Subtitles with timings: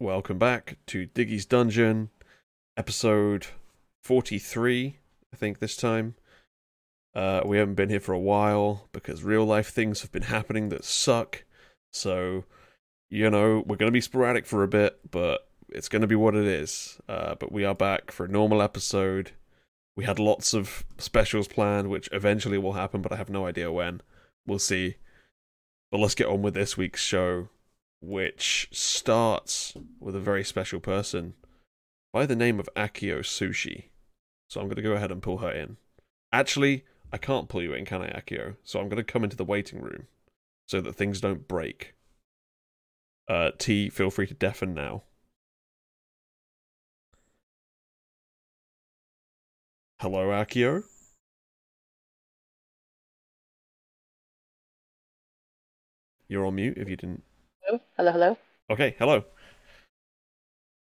[0.00, 2.10] welcome back to Diggy's Dungeon,
[2.76, 3.48] episode
[4.04, 4.96] 43,
[5.32, 6.14] I think this time.
[7.14, 10.68] Uh, we haven't been here for a while because real life things have been happening
[10.68, 11.44] that suck.
[11.92, 12.44] So,
[13.10, 16.14] you know, we're going to be sporadic for a bit, but it's going to be
[16.14, 17.00] what it is.
[17.08, 19.32] Uh, but we are back for a normal episode.
[19.96, 23.72] We had lots of specials planned, which eventually will happen, but I have no idea
[23.72, 24.00] when.
[24.46, 24.96] We'll see.
[25.90, 27.48] But let's get on with this week's show,
[28.00, 31.34] which starts with a very special person
[32.12, 33.84] by the name of Accio Sushi.
[34.48, 35.76] So I'm going to go ahead and pull her in.
[36.32, 38.56] Actually, I can't pull you in, can I, Accio?
[38.64, 40.06] So I'm going to come into the waiting room
[40.66, 41.94] so that things don't break.
[43.28, 45.02] Uh, Tea, feel free to deafen now.
[50.00, 50.84] Hello, Accio?
[56.28, 57.24] You're on mute if you didn't.
[57.68, 58.36] Hello, hello, hello.
[58.70, 59.24] Okay, hello.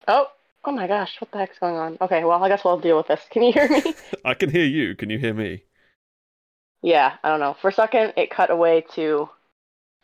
[0.08, 0.32] Oh,
[0.64, 1.98] oh my gosh, what the heck's going on?
[2.00, 3.22] Okay, well, I guess we'll deal with this.
[3.30, 3.96] Can you hear me?
[4.26, 4.96] I can hear you.
[4.96, 5.64] Can you hear me?
[6.82, 7.56] yeah, I don't know.
[7.62, 9.30] For a second, it cut away to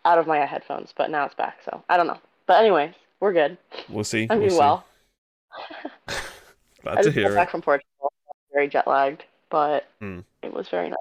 [0.05, 2.19] out of my headphones, but now it's back, so I don't know.
[2.47, 3.57] But anyways, we're good.
[3.87, 4.27] We'll see.
[4.29, 4.85] I'm we'll doing well.
[6.83, 7.35] Glad I to hear it.
[7.35, 8.13] back from Portugal.
[8.53, 10.19] Very jet lagged, but Hmm.
[10.43, 10.97] it was very nice.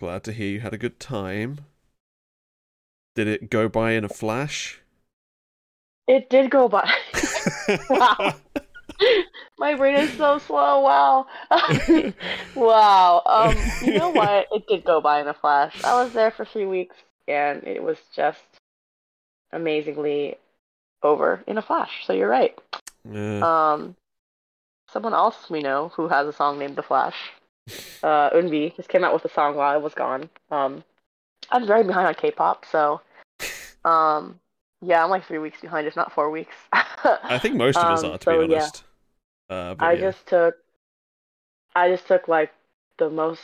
[0.00, 1.66] Glad to hear you had a good time.
[3.14, 4.80] Did it go by in a flash?
[6.06, 6.90] It did go by.
[7.90, 8.34] Wow.
[9.58, 10.80] my brain is so slow.
[10.80, 11.26] Wow.
[12.54, 13.22] wow.
[13.26, 14.48] Um, you know what?
[14.50, 15.84] It did go by in a flash.
[15.84, 16.96] I was there for three weeks,
[17.28, 18.42] and it was just
[19.52, 20.36] amazingly
[21.02, 22.06] over in a flash.
[22.06, 22.58] So you're right.
[23.10, 23.40] Yeah.
[23.42, 23.96] Um,
[24.90, 27.16] someone else we know who has a song named The Flash,
[28.02, 30.28] uh, Eunbi, just came out with a song while I was gone.
[30.50, 30.84] Um,
[31.50, 33.00] I'm very behind on K-pop, so
[33.84, 34.38] um,
[34.80, 36.54] yeah, I'm like three weeks behind, if not four weeks.
[36.72, 38.58] I think most of us um, are, to so, be yeah.
[38.58, 38.84] honest.
[39.50, 40.00] Uh, but I yeah.
[40.00, 40.56] just took,
[41.74, 42.52] I just took like
[42.98, 43.40] the most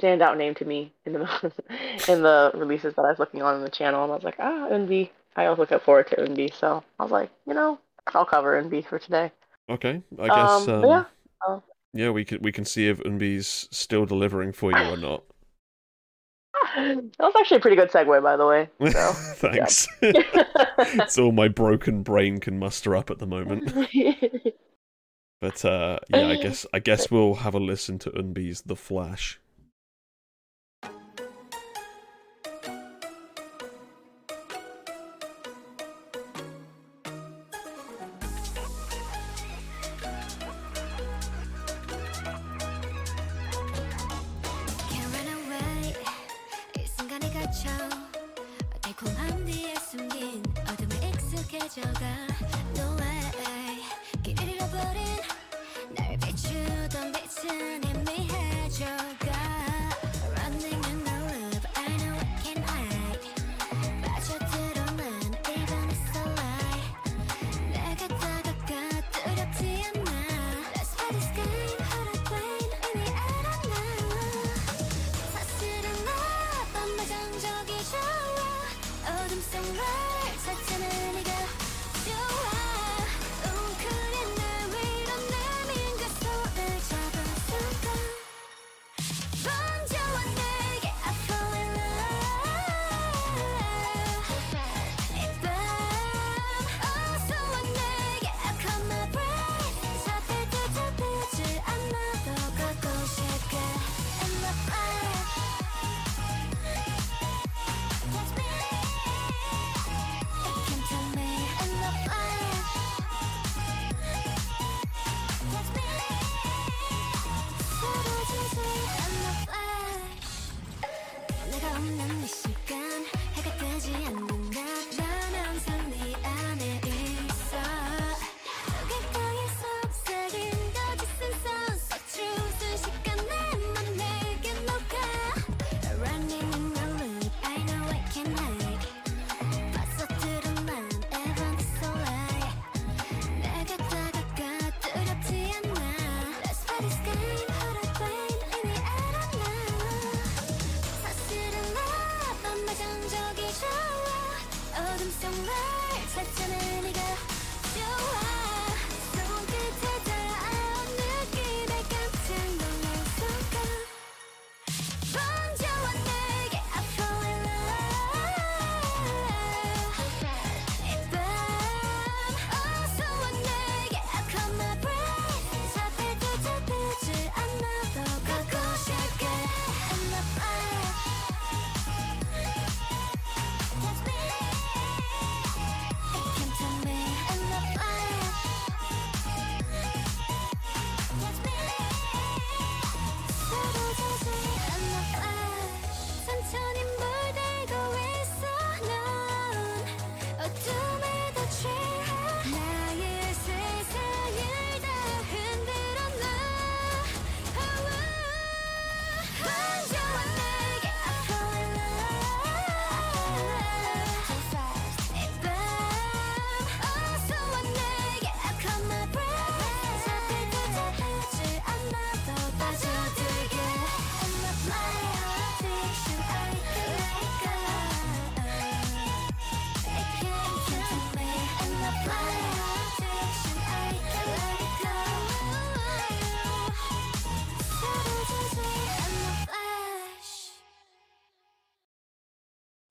[0.00, 1.20] standout name to me in the
[2.08, 4.36] in the releases that I was looking on in the channel, and I was like,
[4.38, 5.10] ah, Eunbi.
[5.36, 7.80] I always look forward to Eunbi, so I was like, you know,
[8.14, 9.32] I'll cover Eunbi for today.
[9.68, 10.68] Okay, I guess.
[10.68, 11.04] um, Um, yeah,
[11.48, 11.60] uh,
[11.92, 15.24] yeah, we can we can see if Eunbi's still delivering for you or not.
[16.74, 18.68] That was actually a pretty good segue, by the way.
[18.90, 19.12] So.
[19.36, 19.88] Thanks.
[20.02, 23.72] it's all my broken brain can muster up at the moment.
[25.40, 29.38] But uh, yeah, I guess I guess we'll have a listen to Eunbi's The Flash.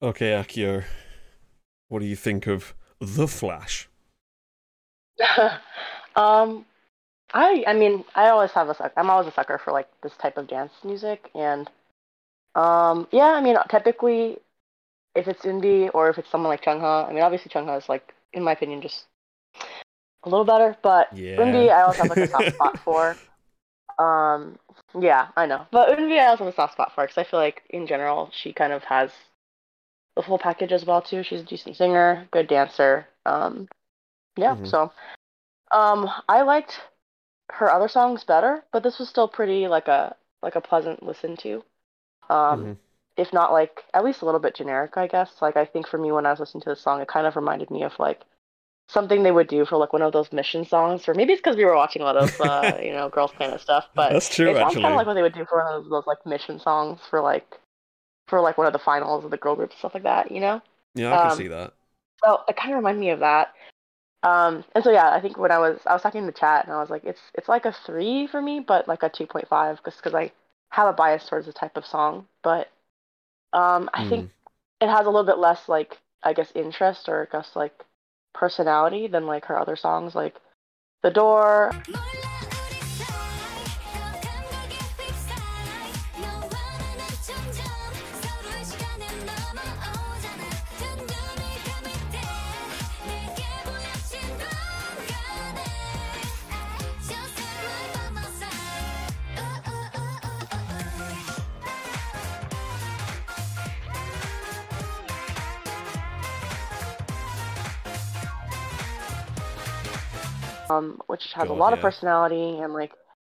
[0.04, 0.84] Okay, Accio,
[1.88, 3.88] what do you think of The Flash?
[6.14, 6.66] um,
[7.32, 8.92] I I mean I always have a suck.
[8.98, 11.70] I'm always a sucker for like this type of dance music, and
[12.54, 14.40] um, yeah, I mean typically
[15.14, 18.12] if it's Eunbi or if it's someone like Chungha, I mean obviously Chungha is like
[18.34, 19.06] in my opinion just
[20.24, 21.38] a little better, but Yeah.
[21.38, 23.16] Eunbi I also have like a soft spot for.
[23.98, 24.58] Um,
[25.00, 27.40] yeah, I know, but Eunbi I also have a soft spot for because I feel
[27.40, 29.10] like in general she kind of has
[30.16, 31.22] the full package as well too.
[31.22, 33.08] She's a decent singer, good dancer.
[33.26, 33.68] Um,
[34.36, 34.64] yeah, Mhm.
[34.64, 34.92] so
[35.72, 36.80] um, I liked
[37.52, 41.36] her other songs better, but this was still pretty like a like a pleasant listen
[41.38, 41.64] to.
[42.30, 42.78] Um, Mhm.
[43.16, 45.42] if not like at least a little bit generic, I guess.
[45.42, 47.36] Like I think for me when I was listening to this song, it kind of
[47.36, 48.22] reminded me of like
[48.88, 51.56] something they would do for like one of those mission songs, or maybe it's because
[51.56, 53.86] we were watching a lot of uh, you know Girls Planet stuff.
[53.96, 55.84] But That's true, it sounds kind of like what they would do for one of
[55.84, 57.60] those, those like mission songs for like
[58.28, 60.30] for like one of the finals of the girl group stuff like that.
[60.30, 60.62] You know.
[60.94, 61.74] Yeah, I can um, see that.
[62.24, 63.54] So it kind of reminded me of that.
[64.22, 66.64] Um, and so yeah, I think when I was I was talking in the chat
[66.64, 69.26] and I was like, it's it's like a three for me, but like a two
[69.26, 70.32] point five, just because I
[70.70, 72.26] have a bias towards the type of song.
[72.42, 72.70] But
[73.52, 74.30] um, I think
[74.80, 77.84] it has a little bit less like I guess interest or I guess like
[78.32, 80.36] personality than like her other songs, like
[81.02, 81.72] The Door.
[110.74, 112.92] Um, which has God, a lot of personality and like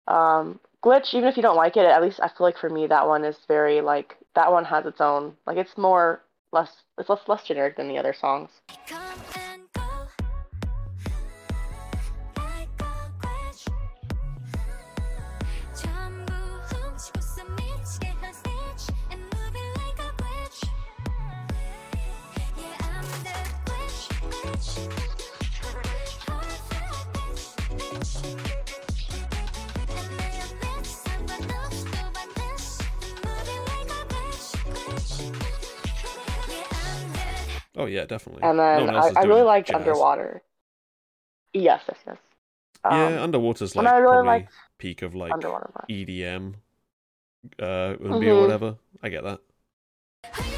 [0.06, 1.14] um, glitch.
[1.14, 3.25] Even if you don't like it, at least I feel like for me that one
[3.25, 7.44] is very like that one has its own like it's more less it's less less
[7.44, 8.50] generic than the other songs.
[37.78, 38.42] Oh yeah, definitely.
[38.42, 39.76] And then else I, I really liked jazz.
[39.76, 40.42] Underwater.
[41.54, 42.16] Yes, yes, yes.
[42.85, 44.47] Um, yeah, Underwater's like I really
[44.78, 45.32] peak of like
[45.88, 46.54] EDM,
[47.58, 48.37] uh, Mhm.
[48.37, 48.76] or whatever.
[49.02, 50.57] I get that.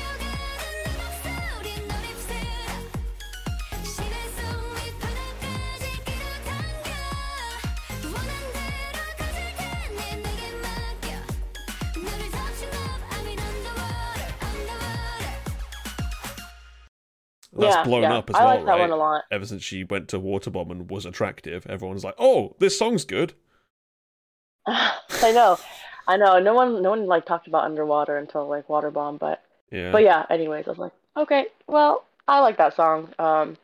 [17.61, 18.14] That's yeah, blown yeah.
[18.17, 18.81] up as I well, like that right?
[18.81, 19.25] one a lot.
[19.31, 23.35] Ever since she went to Waterbomb and was attractive, everyone's like, "Oh, this song's good."
[24.67, 25.59] I know,
[26.07, 26.38] I know.
[26.38, 29.93] No one, no one like talked about Underwater until like Waterbomb, but Yeah.
[29.93, 30.26] but yeah.
[30.31, 33.12] Anyways, I was like, okay, well, I like that song.
[33.19, 33.57] Um,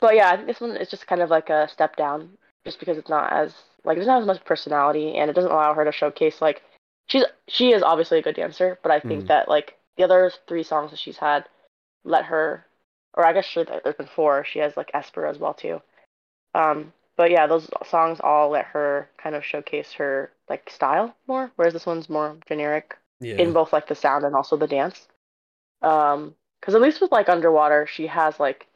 [0.00, 2.30] but yeah, I think this one is just kind of like a step down,
[2.64, 5.72] just because it's not as like there's not as much personality, and it doesn't allow
[5.74, 6.62] her to showcase like
[7.08, 9.28] she's she is obviously a good dancer, but I think Mhm.
[9.28, 11.44] that like the other three songs that she's had
[12.04, 12.66] let her,
[13.14, 14.44] or I guess sure there's been four.
[14.44, 15.80] She has like Esper as well too.
[16.54, 21.50] Um, but yeah, those songs all let her kind of showcase her like style more,
[21.56, 23.36] whereas this one's more generic yeah.
[23.36, 25.06] in both like the sound and also the dance.
[25.82, 28.66] Um, because at least with like Underwater, she has like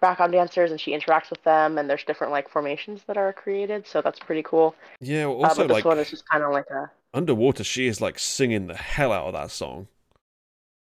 [0.00, 3.86] background dancers and she interacts with them, and there's different like formations that are created,
[3.86, 4.74] so that's pretty cool.
[5.00, 5.26] yeah.
[5.26, 7.86] well, Uh, Also, but this like one is just kind of like a Underwater, she
[7.86, 9.86] is like singing the hell out of that song.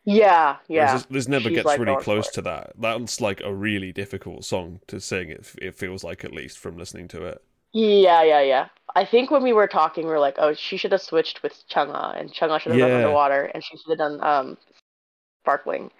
[0.03, 0.93] Yeah, yeah.
[0.93, 2.73] This, this never She's, gets like, really close to that.
[2.77, 5.29] That's like a really difficult song to sing.
[5.29, 7.43] It it feels like at least from listening to it.
[7.73, 8.67] Yeah, yeah, yeah.
[8.95, 11.53] I think when we were talking, we are like, oh, she should have switched with
[11.69, 12.97] Chungha, and Chungha should have done Yeah.
[12.97, 14.57] Underwater, and she should have done um,
[15.43, 15.91] Sparkling.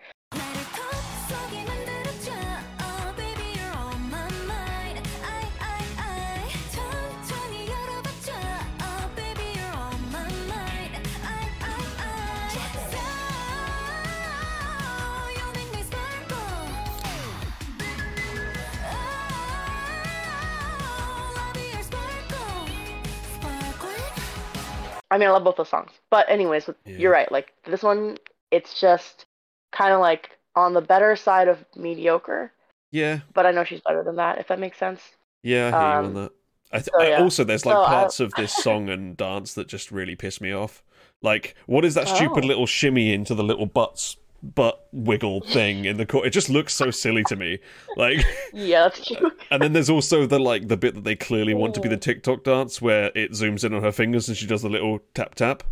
[25.11, 25.91] I mean, I love both those songs.
[26.09, 26.97] But anyways, Yeah.
[26.97, 27.31] you're right.
[27.31, 28.17] Like this one,
[28.49, 29.25] it's just
[29.71, 32.51] kind of like on the better side of mediocre.
[32.91, 34.39] Yeah, But I know she's better than that.
[34.39, 35.01] If that makes sense.
[35.43, 36.31] yeah, I hear you on Um, that.
[36.73, 39.67] I th- so, I- also, there's like So, parts of this song and dance that
[39.67, 40.83] just really piss me off.
[41.21, 42.47] Like, what is that stupid Oh.
[42.47, 46.27] little shimmy into the little butts butt wiggle thing in the court.
[46.27, 47.59] It just looks so silly to me.
[47.95, 49.31] Like, Yeah, that's true.
[49.51, 51.97] and then there's also the like the bit that they clearly want to be the
[51.97, 55.35] TikTok dance where it zooms in on her fingers and she does the little tap
[55.35, 55.63] tap.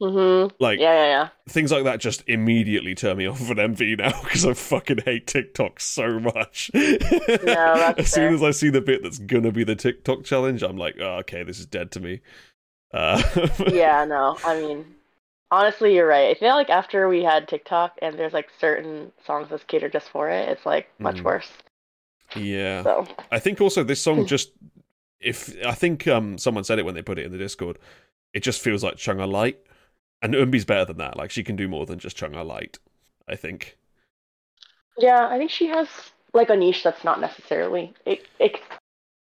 [0.00, 0.56] Mm-hmm.
[0.58, 1.28] Like Yeah, yeah, yeah.
[1.48, 4.98] things like that just immediately turn me off of an MV now because I fucking
[5.04, 6.70] hate TikTok so much.
[6.74, 7.44] that's
[7.98, 8.34] as soon fair.
[8.34, 11.44] as I see the bit that's gonna be the TikTok challenge, I'm like, oh, okay,
[11.44, 12.20] this is dead to me.
[12.92, 13.22] Uh,
[13.72, 14.36] yeah, no.
[14.44, 14.84] I mean,
[15.52, 16.36] honestly, you're right.
[16.36, 20.08] I feel like after we had TikTok and there's like certain songs that's catered just
[20.10, 21.24] for it, it's like much Mm.
[21.24, 21.50] worse.
[22.34, 22.82] yeah.
[22.82, 24.52] So I think also this song just
[25.20, 27.78] if I think um someone said it when they put it in the Discord,
[28.34, 29.58] it just feels like Chungha light.
[30.22, 31.16] And Eunbi's better than that.
[31.16, 32.78] Like she can do more than just Chungha light,
[33.28, 33.76] I think.
[34.98, 35.88] yeah, I think she has
[36.32, 38.26] like a niche that's not necessarily it.
[38.38, 38.58] It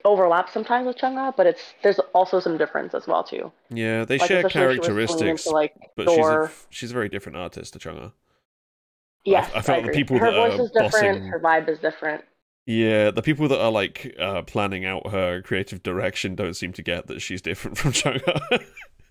[0.05, 3.53] overlaps sometimes with Chungha, but it's there's also some difference as well too.
[3.71, 7.73] Yeah, they Like, share characteristics, into, like but she's a, she's a very different artist
[7.75, 8.13] to Chungha.
[9.25, 10.93] Yes, I felt the people her that are voice is different.
[11.19, 12.25] bossing- Her vibe is different.
[12.67, 16.83] Yeah, the people that are like uh, planning out her creative direction don't seem to
[16.83, 18.41] get that she's different from Chungha.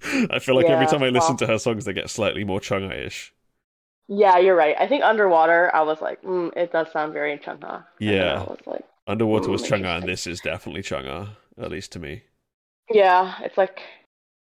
[0.32, 2.60] I feel like every time I listen well- to her songs, they get slightly more
[2.60, 3.34] Chungha-ish.
[4.08, 4.76] Yeah, you're right.
[4.80, 7.86] I think underwater, I was like, mm, it does sound very Chungha.
[8.00, 8.40] And Yeah.
[8.42, 12.24] I was like, Underwater was Chungha, and this is definitely Chungha, at least to me.
[12.92, 13.82] yeah, it's like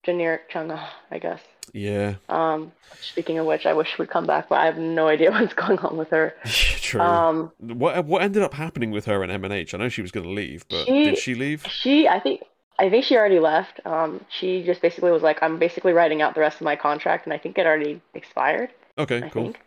[0.04, 1.42] generic Chungha, I guess.
[1.74, 2.72] Yeah, Um,
[3.02, 5.78] speaking of which, I wish would come back, but I have no idea what's going
[5.80, 6.34] on with her.
[6.46, 7.02] true.
[7.02, 9.74] Um, what what ended up happening with her and MNH?
[9.74, 11.66] I know she was going to leave, but She- did she leave?
[11.70, 12.42] she, I think,
[12.80, 13.80] I think she already left.
[13.86, 17.26] Um, she just basically was like, I'm basically writing out the rest of my contract,
[17.26, 18.70] and I think it already expired.
[18.98, 19.44] Okay, I cool.
[19.44, 19.60] think.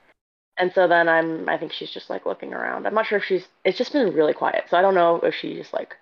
[0.60, 2.86] And so then I'm, I think she's just like looking around.
[2.86, 3.48] I'm not sure if she's.
[3.64, 5.96] It's just been really quiet, so I don't know if she just like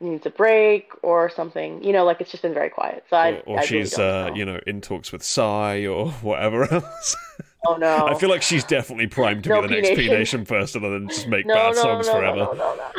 [0.00, 1.82] needs a break or something.
[1.84, 3.04] You know, like it's just been very quiet.
[3.08, 4.34] So I, or or I she's, really uh, know.
[4.34, 7.16] you know, in talks with Psy or whatever else.
[7.64, 8.08] oh no.
[8.08, 10.44] I feel like she's definitely primed to No, be the next P P Nation.
[10.44, 12.36] Person and then just make no, bad no, songs no, forever.
[12.36, 12.90] No, no, no,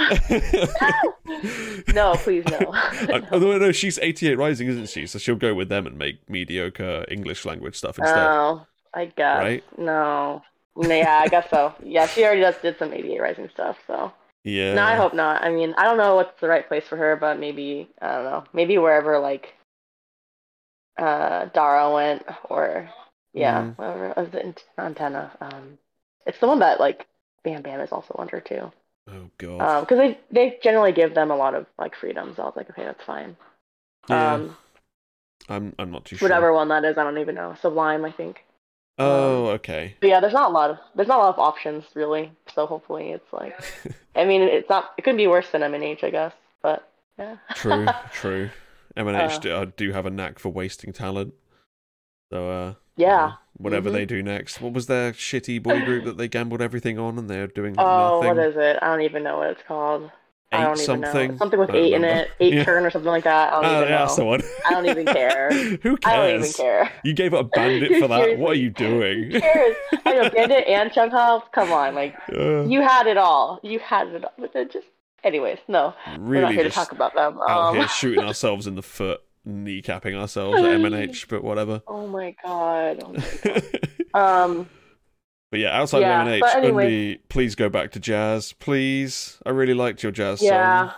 [1.28, 1.84] no.
[1.94, 2.60] no, please no.
[2.60, 5.06] Uh, Although no, she's 88 Rising, isn't she?
[5.06, 8.18] So she'll go with them and make mediocre English language stuff instead.
[8.18, 9.44] Oh, I guess.
[9.44, 9.64] Right?
[9.78, 10.44] No.
[10.80, 11.74] Yeah, I guess so.
[11.84, 14.14] Yeah, she already does did some 88 Rising stuff, so.
[14.44, 14.74] yeah.
[14.76, 15.44] No, I hope not.
[15.44, 18.24] I mean, I don't know what's the right place for her, but maybe I don't
[18.26, 18.44] know.
[18.54, 19.54] Maybe wherever like
[20.98, 22.90] uh Dara went, or
[23.34, 23.78] yeah, Mhm.
[23.78, 24.14] whatever.
[24.20, 25.32] Uh, the antenna.
[25.42, 25.78] Um,
[26.26, 27.08] it's the one that like
[27.44, 28.72] Bam Bam is also under too.
[29.10, 29.62] Oh god.
[29.62, 32.38] Um, because they they generally give them a lot of like freedoms.
[32.38, 33.36] So I was like, okay, that's fine.
[34.10, 34.34] yeah.
[34.36, 34.56] Um,
[35.50, 36.28] I'm I'm not too sure.
[36.28, 37.56] whatever one that is, I don't even know.
[37.62, 38.46] Sublime, I think.
[39.02, 39.96] Oh, okay.
[40.00, 42.32] But yeah, there's not a lot of there's not a lot of options really.
[42.54, 43.56] So hopefully it's like,
[44.16, 44.92] I mean, it's not.
[44.98, 46.34] It could be worse than MNH, I guess.
[46.62, 47.38] But yeah.
[47.56, 48.50] True, true.
[48.98, 51.34] MNH Uh, do, uh, do have a knack for wasting talent.
[52.32, 53.34] So, uh, Yeah.
[53.58, 53.94] whatever Mhm.
[53.94, 54.62] they do next.
[54.62, 58.20] What was their shitty boy group that they gambled everything on and they're doing Oh,
[58.22, 58.36] nothing?
[58.36, 58.78] what is it?
[58.82, 60.12] I don't even know what it's called.
[60.54, 61.32] I Eight don't even something?
[61.32, 61.38] know.
[61.38, 62.64] Something with eight in it, eight Yeah.
[62.66, 63.54] turn or something like that.
[63.54, 64.02] I don't Oh, even yeah, know.
[64.06, 64.42] that's the one.
[64.66, 65.50] I don't even care.
[65.84, 66.00] Who cares?
[66.06, 66.92] I don't even care.
[67.06, 68.38] You gave up a BVNDIT for that.
[68.38, 69.32] What are you doing?
[69.32, 69.76] Who cares?
[70.06, 71.44] I know BVNDIT and Chunghao.
[71.54, 73.60] Come on, like Uh, you had it all.
[73.64, 74.34] You had it all.
[74.38, 74.88] But then just,
[75.24, 77.40] anyways, no, we're not really here to talk about them.
[77.48, 81.82] out Um, here shooting ourselves in the foot, kneecapping ourselves at MNH, but whatever.
[81.88, 83.02] oh my god.
[83.06, 83.62] Oh my
[84.14, 84.44] god.
[84.44, 84.70] Um.
[85.52, 86.86] But yeah, outside Yeah, of MNH, anyway.
[86.88, 89.38] Eunbi, please go back to jazz, please.
[89.46, 90.96] I really liked your jazz Yeah, song.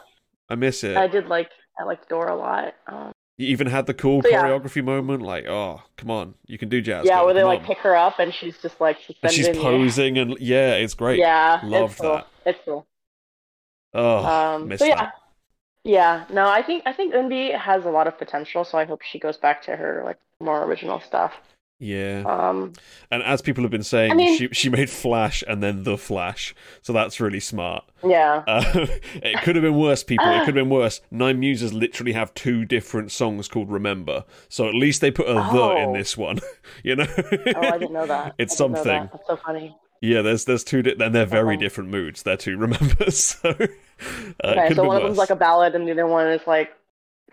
[0.50, 0.96] I miss it.
[0.96, 2.76] I did like I liked Dora a lot.
[2.88, 4.44] Um, You even had the cool So, yeah.
[4.44, 7.06] choreography moment, like, oh, come on, you can do jazz.
[7.08, 7.66] yeah, girl, where they like on.
[7.66, 11.18] pick her up and she's just like and she's posing, and yeah, it's great.
[11.18, 12.12] Yeah, Love it's cool.
[12.12, 12.28] that.
[12.46, 12.86] It's cool.
[13.96, 15.14] Oh, Um, so yeah, that.
[15.84, 16.26] yeah.
[16.32, 18.64] No, I think I think Eunbi has a lot of potential.
[18.66, 21.34] So I hope she goes back to her like more original stuff.
[21.84, 22.72] Yeah, Um,
[23.12, 25.98] and as people have been saying, I mean- she she made Flash and then the
[25.98, 27.84] Flash, so that's really smart.
[28.04, 30.26] yeah, Uh, it could have been worse, people.
[30.30, 31.02] It could have been worse.
[31.12, 35.34] Nine Muses literally have two different songs called "Remember," so at least they put a
[35.34, 35.94] "the" in Oh.
[35.94, 36.40] this one.
[36.84, 38.36] You know, oh, I didn't know that.
[38.40, 39.02] It's I didn't know something.
[39.04, 39.12] that.
[39.12, 39.76] That's so funny.
[40.02, 41.60] Yeah, there's there's two, di- and they're very Oh.
[41.60, 42.24] different moods.
[42.24, 45.92] They're two remembers, so uh, Okay, so one of them's like a ballad, and the
[45.92, 46.72] other one is like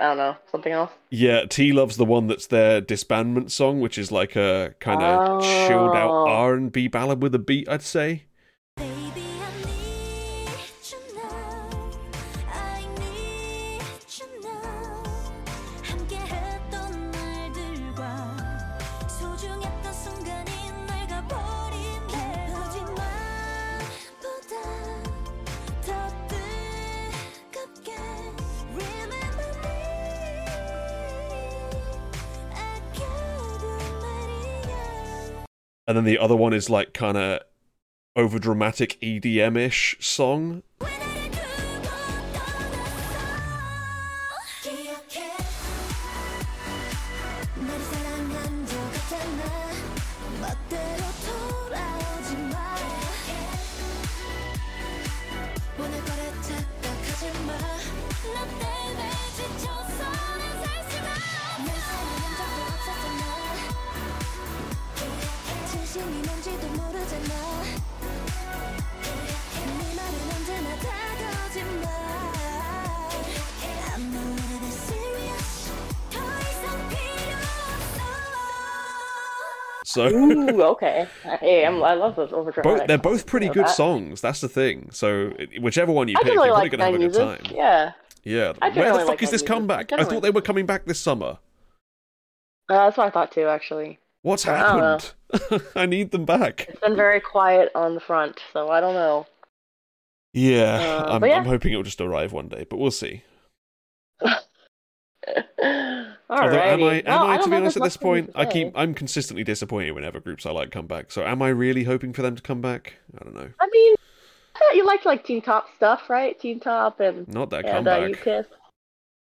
[0.00, 0.90] I don't know something else.
[1.10, 5.42] Yeah, Tea loves the one that's their disbandment song, which is like a kind of
[5.42, 6.26] chilled out Oh.
[6.28, 7.68] R and B ballad with a beat.
[7.68, 8.24] I'd say.
[8.76, 9.22] Baby,
[35.90, 37.40] and then the other one is like kind of
[38.14, 40.62] over dramatic EDM ish song.
[79.90, 81.08] So Ooh, okay.
[81.40, 84.20] Hey, I'm, I love those over both, they're both pretty good songs.
[84.20, 84.88] That's the thing.
[84.92, 87.44] So whichever one you pick, really you're probably like gonna have a good music.
[87.48, 87.56] time.
[87.56, 88.52] Yeah, Yeah.
[88.60, 89.48] Where the really fuck like is this music.
[89.48, 89.92] comeback?
[89.92, 91.38] I thought they were coming back this summer.
[92.68, 93.48] uh, that's what I thought too.
[93.48, 94.98] Actually, What's I know.
[94.98, 95.62] happened?
[95.76, 96.66] I need them back.
[96.68, 99.26] it's been very quiet on the front, so I don't know.
[100.32, 101.36] Yeah, Uh, I'm, yeah.
[101.38, 103.22] I'm hoping it'll just arrive one day, but we'll see.
[104.22, 104.38] Alrighty.
[106.30, 108.30] Although, am I, am Well, I, to be honest, at this there's much more point,
[108.36, 111.10] I keep, I'm consistently disappointed whenever groups I like come back.
[111.10, 112.94] So, am I really hoping for them to come back?
[113.20, 113.48] I don't know.
[113.60, 113.94] I mean,
[114.74, 116.38] you like like Teen Top stuff, right?
[116.38, 118.10] Teen Top and Not that and uh, comeback.
[118.10, 118.46] U-KISS.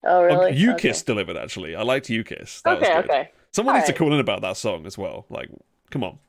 [0.03, 0.55] Oh really?
[0.55, 0.89] You Okay.
[0.89, 1.75] Kiss delivered actually.
[1.75, 2.61] I liked U-KISS.
[2.61, 3.31] That Okay, okay.
[3.53, 5.25] Someone needs to call in about that song as well.
[5.29, 5.49] Like,
[5.89, 6.19] come on.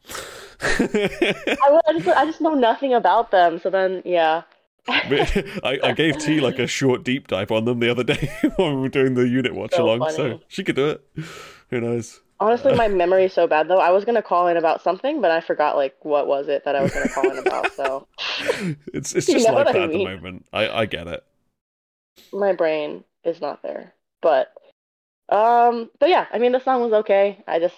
[0.61, 4.43] I, I just I just know nothing about them, so then yeah.
[4.89, 8.77] I, I gave Tea like a short deep dive on them the other day when
[8.77, 11.05] we were doing the unit watch So along, so she could do it.
[11.71, 12.21] Who knows?
[12.41, 13.81] Honestly, my memory is so bad though.
[13.81, 16.75] I was gonna call in about something, but I forgot like what was it that
[16.75, 17.73] I was gonna call in about.
[17.73, 18.07] So
[18.95, 20.47] It's it's You just know like that I at the moment.
[20.53, 21.23] I, I get it.
[22.33, 23.93] my brain is not there.
[24.23, 24.53] But
[25.29, 27.43] um, but yeah, I mean the song was okay.
[27.47, 27.77] I just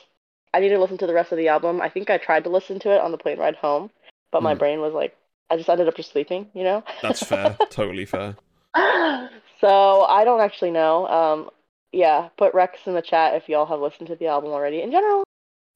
[0.54, 1.80] I need to listen to the rest of the album.
[1.80, 3.90] I think I tried to listen to it on the plane ride home,
[4.32, 4.58] but my Hmm.
[4.58, 5.16] brain was like
[5.50, 6.48] I just ended up just sleeping.
[6.54, 6.84] You know.
[7.02, 7.56] That's fair.
[7.70, 8.36] totally fair.
[9.60, 11.06] so I don't actually know.
[11.08, 11.50] Um,
[11.92, 14.80] yeah, put Rex in the chat if y'all have listened to the album already.
[14.82, 15.24] In general,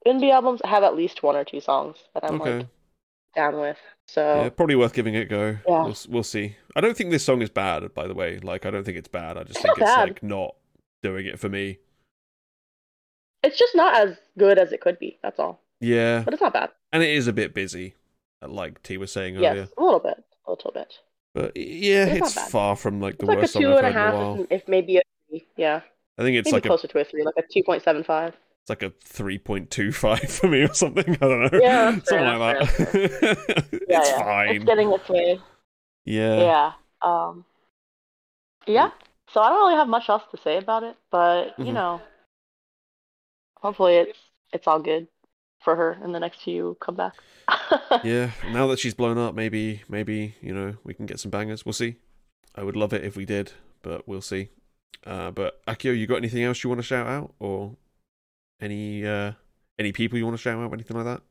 [0.07, 2.59] Eunbi albums have at least one or two songs that I'm Okay.
[2.59, 2.67] like
[3.35, 3.79] down with.
[4.07, 5.59] So Yeah, probably worth giving it a go.
[5.67, 5.83] Yeah.
[5.85, 6.57] We'll, we'll see.
[6.77, 8.39] I don't think this song is bad, by the way.
[8.39, 9.37] Like, I don't think it's bad.
[9.37, 10.09] I just It's think it's bad.
[10.09, 10.55] like not
[11.05, 11.79] doing it for me.
[13.45, 15.19] it's just not as good as it could be.
[15.23, 15.61] That's all.
[15.81, 16.71] Yeah, But it's not bad.
[16.93, 17.95] and it is a bit busy,
[18.43, 19.55] like Tea was saying earlier.
[19.55, 20.95] Yes, a little bit, a little bit.
[21.35, 23.91] But yeah, It's it's far from like the It's like a worst two and a
[23.91, 25.47] a half, if, if maybe a three.
[25.57, 25.83] Yeah,
[26.19, 28.03] I think it's maybe like a closer to a three, like a two point seven
[28.05, 28.35] five.
[28.63, 31.05] it's like a three point two five for me or something.
[31.21, 31.59] I don't know.
[31.61, 33.67] Yeah, fair something like that.
[33.89, 34.23] Yeah, it's yeah.
[34.25, 34.57] fine.
[34.57, 35.41] It's getting its way.
[36.07, 36.37] Yeah.
[36.39, 36.73] Yeah.
[37.03, 37.45] Um.
[38.67, 38.91] Yeah.
[39.35, 41.75] So I don't really have much else to say about it, but you Mhm.
[41.75, 42.01] know,
[43.57, 44.19] hopefully it's
[44.53, 45.09] it's all good
[45.65, 47.19] for her in the next few comebacks.
[48.05, 51.67] Yeah, now that she's blown up, maybe maybe you know we can get some bangers.
[51.67, 51.97] We'll see.
[52.55, 54.51] I would love it if we did, but we'll see.
[55.05, 57.77] Uh, but Accio, you got anything else you want to shout out, or
[58.61, 59.33] any uh,
[59.81, 61.23] any people you want to shout out, anything like that?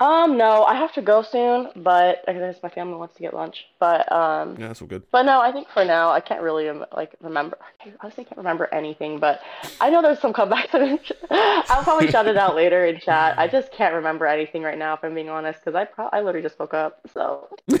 [0.00, 3.34] Um, no, I have to go soon, but I guess my family wants to get
[3.34, 3.66] lunch.
[3.80, 5.02] But um, Yeah, that's all good.
[5.10, 7.58] but no, I think for now I can't really um, like remember.
[7.84, 9.40] I honestly can't remember anything, but
[9.80, 10.72] I know there's some comebacks.
[11.30, 13.36] I'll probably shout it out later in chat.
[13.38, 16.20] I just can't remember anything right now, if I'm being honest, because I pro- I
[16.20, 17.00] literally just woke up.
[17.12, 17.48] So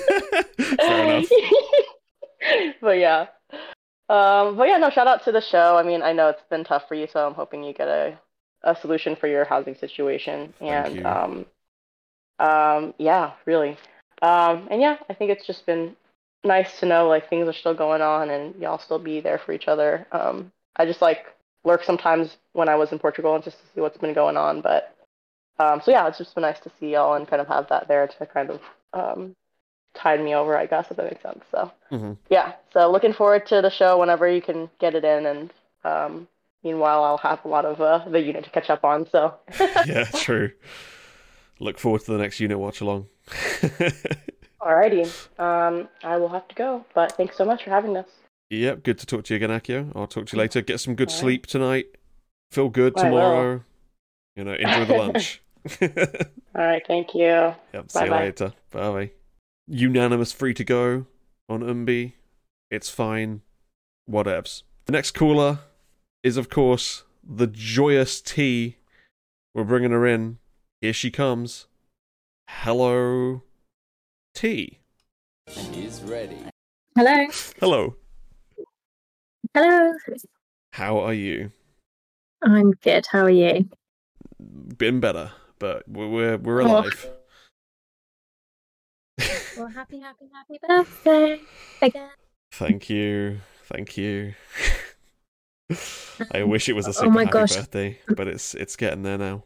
[2.80, 3.26] but yeah.
[4.08, 5.76] Um, but yeah, no, shout out to the show.
[5.76, 8.18] I mean, I know it's been tough for you, so I'm hoping you get a,
[8.62, 10.54] a solution for your housing situation.
[10.58, 11.06] Thank And you.
[11.06, 11.46] um,
[12.38, 13.76] um, yeah, really.
[14.22, 15.96] Um, and yeah, I think it's just been
[16.44, 19.52] nice to know like things are still going on and y'all still be there for
[19.52, 20.06] each other.
[20.12, 21.26] Um, I just like
[21.64, 24.60] lurk sometimes when I was in Portugal and just to see what's been going on.
[24.60, 24.94] But
[25.58, 27.88] um, so yeah, it's just been nice to see y'all and kind of have that
[27.88, 28.60] there to kind of
[28.92, 29.34] um,
[29.94, 31.44] tide me over, I guess, if that makes sense.
[31.50, 32.16] So Mhm.
[32.30, 35.52] yeah, so looking forward to the show whenever you can get it in, and
[35.84, 36.28] um,
[36.62, 39.08] meanwhile, I'll have a lot of uh, the unit to catch up on.
[39.10, 39.34] So
[39.86, 40.50] yeah, true.
[41.60, 43.08] Look forward to the next unit watch along.
[44.60, 45.06] alrighty,
[45.38, 48.08] um, I will have to go, but thanks so much for having us.
[48.50, 49.92] yep, good to talk to you again, Accio.
[49.94, 50.60] I'll talk to you later.
[50.60, 51.20] Get some good All right.
[51.20, 51.86] sleep tonight.
[52.52, 53.62] Feel good tomorrow.
[54.36, 55.42] You know, enjoy the lunch.
[55.82, 57.54] All right, thank you.
[57.74, 58.52] Yep, see you later.
[58.70, 59.10] Bye bye.
[59.66, 61.06] Unanimous free to go
[61.48, 62.12] on Eunbi.
[62.70, 63.42] It's fine.
[64.08, 64.62] Whatevs.
[64.86, 65.58] The next caller
[66.22, 68.76] is, of course, the joyous Tea.
[69.54, 70.38] We're bringing her in.
[70.80, 71.66] Here she comes.
[72.48, 73.42] Hello,
[74.34, 74.78] Tea.
[75.48, 76.38] She's ready.
[76.96, 77.26] Hello.
[77.60, 77.96] Hello.
[79.54, 79.92] Hello.
[80.72, 81.52] How are you?
[82.42, 83.06] I'm good.
[83.10, 83.68] How are you?
[84.76, 85.32] Been better.
[85.58, 86.66] but we're we're, we're Oh.
[86.82, 87.10] alive.
[89.56, 91.40] Well, happy, happy, happy birthday
[91.82, 92.10] again.
[92.52, 94.34] Thank you, thank you.
[96.32, 97.56] I wish it was a Oh my happy gosh.
[97.56, 99.42] birthday, but it's it's getting there now.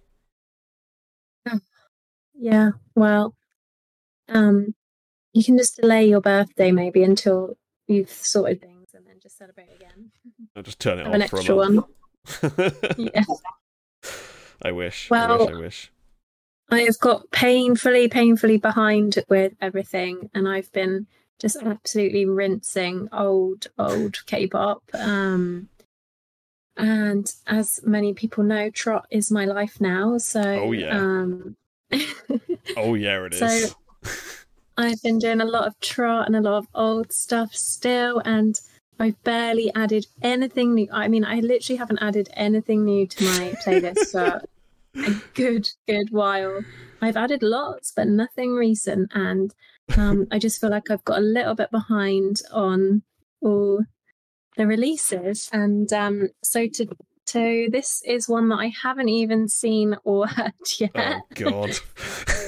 [2.35, 3.35] Yeah, well,
[4.29, 4.75] um,
[5.33, 9.69] you can just delay your birthday maybe until you've sorted things and then just celebrate
[9.77, 10.11] again.
[10.57, 11.75] I'll just turn it Have an off for extra a one.
[11.77, 12.95] month.
[12.99, 13.25] Yeah.
[14.63, 15.11] I wish.
[15.11, 15.55] I Well- wish.
[15.55, 15.93] I wish.
[16.71, 21.07] I have got painfully, painfully behind with everything, and I've been
[21.39, 24.83] just absolutely rinsing old, old K-pop.
[24.95, 25.69] Um,
[26.77, 30.19] and as many people know, trot is my life now.
[30.19, 30.97] So, Oh, yeah.
[30.99, 31.57] um,
[32.77, 33.69] Oh yeah, it is.
[33.71, 33.77] So-
[34.79, 38.59] I've been doing a lot of trot and a lot of old stuff still, and
[38.99, 40.89] I've barely added anything new.
[40.91, 44.41] I mean, I literally haven't added anything new to my playlist for
[44.97, 46.63] a good, good while.
[47.03, 49.55] I've added lots, but nothing recent, and
[49.97, 53.03] um, I just feel like I've got a little bit behind on
[53.43, 53.85] all
[54.57, 56.88] the releases, and um, so to.
[57.25, 61.73] So this is one that I haven't even seen or heard yet oh god.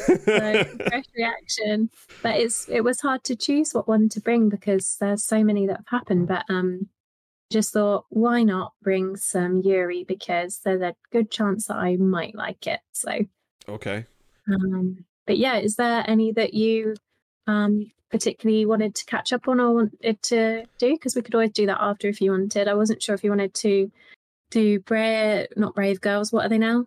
[0.06, 1.90] so fresh reaction
[2.22, 5.66] but it's it was hard to choose what one to bring because there's so many
[5.66, 6.88] that have happened but um
[7.50, 12.34] just thought why not bring some yuri because there's a good chance that i might
[12.34, 13.12] like it so
[13.68, 14.04] okay.
[14.48, 16.94] um but yeah is there any that you
[17.46, 21.50] um particularly wanted to catch up on or wanted to do because we could always
[21.50, 23.90] do that after if you wanted i wasn't sure if you wanted to
[24.50, 26.86] do brave not brave girls what are they now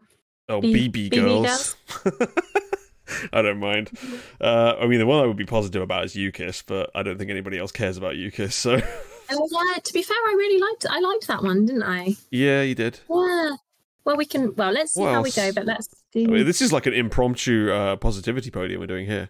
[0.49, 1.75] Oh, B- BB, BB girls.
[3.33, 3.91] I don't mind.
[4.39, 7.17] Uh, I mean, the one I would be positive about is U-KISS, but I don't
[7.17, 8.55] think anybody else cares about U-KISS.
[8.55, 8.75] So
[9.29, 12.15] Oh yeah, to be fair, I really liked I liked that one, didn't I?
[12.31, 13.01] yeah, you did.
[13.09, 13.55] Yeah.
[14.05, 14.55] Well, we can.
[14.55, 15.51] Well, let's see What how we go.
[15.51, 16.23] But let's do.
[16.23, 19.29] I mean, this is like an impromptu uh, positivity podium we're doing here.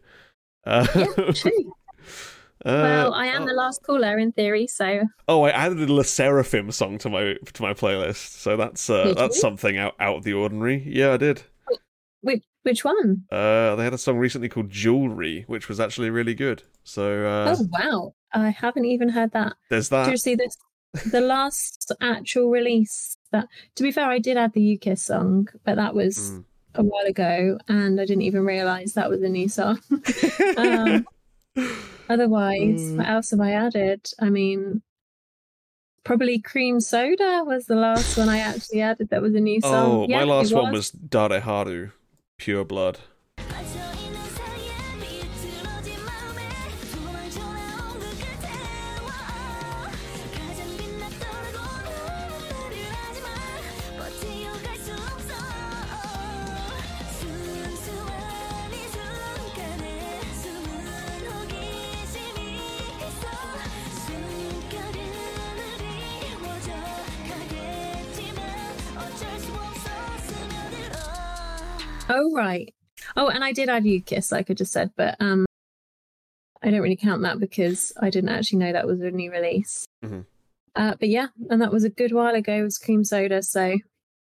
[0.68, 1.74] Uh, yeah, true.
[2.68, 5.92] uh, well, I am oh, the last caller in theory, so Oh, I added a
[5.94, 9.42] Le Sserafim song to my to my playlist, so that's uh, that's you?
[9.42, 10.84] something out out of the ordinary.
[10.86, 11.44] Yeah, I did.
[12.22, 13.24] which which one?
[13.32, 16.64] Uh, they had a song recently called Jewelry, which was actually really good.
[16.84, 19.54] So uh, oh wow, I haven't even heard that.
[19.70, 20.12] there's Do that.
[20.12, 20.56] you see this?
[21.12, 25.76] The last actual release that, to be fair, I did add the U-KISS song, but
[25.76, 26.44] that was Mm.
[26.76, 29.80] a while ago, and I didn't even realize that was a new song.
[30.58, 31.06] um,
[32.10, 32.98] Otherwise, Mm.
[32.98, 34.10] what else have I added?
[34.20, 34.82] I mean,
[36.04, 39.74] probably cream soda was the last one I actually added that was a new song.
[39.74, 41.90] oh, Yeah, my last one was Dare Haru,
[42.38, 43.00] Pure Blood.
[72.38, 72.72] Right.
[73.16, 75.46] Oh, and I did add U-KISS, like I just said, but um,
[76.62, 79.86] I don't really count that because I didn't actually know that was a new release.
[80.06, 80.26] Mhm.
[80.76, 82.54] Uh, but yeah, and that was a good while ago.
[82.54, 83.78] It was cream soda, so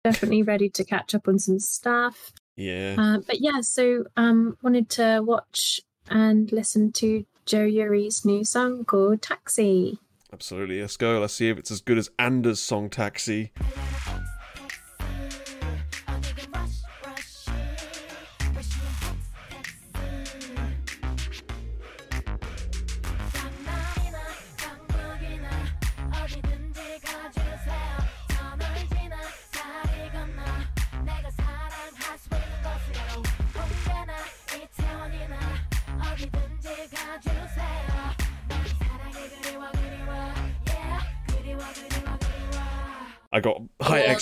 [0.04, 2.32] definitely ready to catch up on some stuff.
[2.56, 2.96] Yeah.
[2.98, 8.86] Uh, but yeah, so um, wanted to watch and listen to Jo Yuri's new song
[8.86, 10.00] called Taxi.
[10.34, 10.82] Absolutely.
[10.82, 11.20] Let's go.
[11.20, 13.52] Let's see if it's as good as Anders' song Taxi.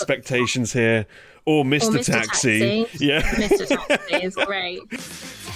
[0.10, 1.06] Expectations here.
[1.46, 1.98] Or Mr.
[1.98, 2.06] Mr.
[2.06, 2.86] Taxi.
[2.86, 3.06] Taxi.
[3.06, 3.22] Yeah.
[3.22, 3.88] Mr.
[3.88, 4.82] Taxi is great.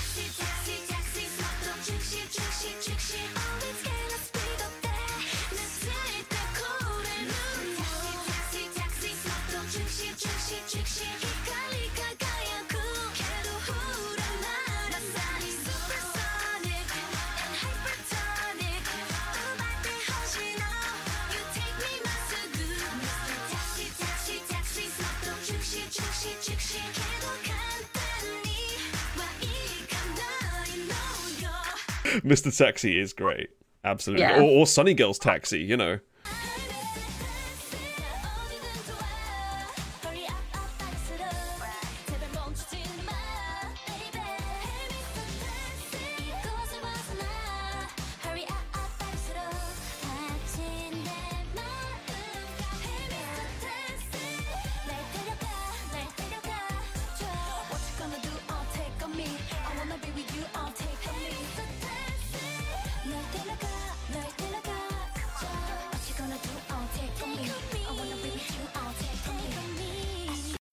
[32.24, 32.56] Mr.
[32.56, 33.50] Taxi is great.
[33.84, 34.24] Absolutely.
[34.24, 34.38] Yeah.
[34.40, 36.00] Or, or Sunny Girl's Taxi, you know.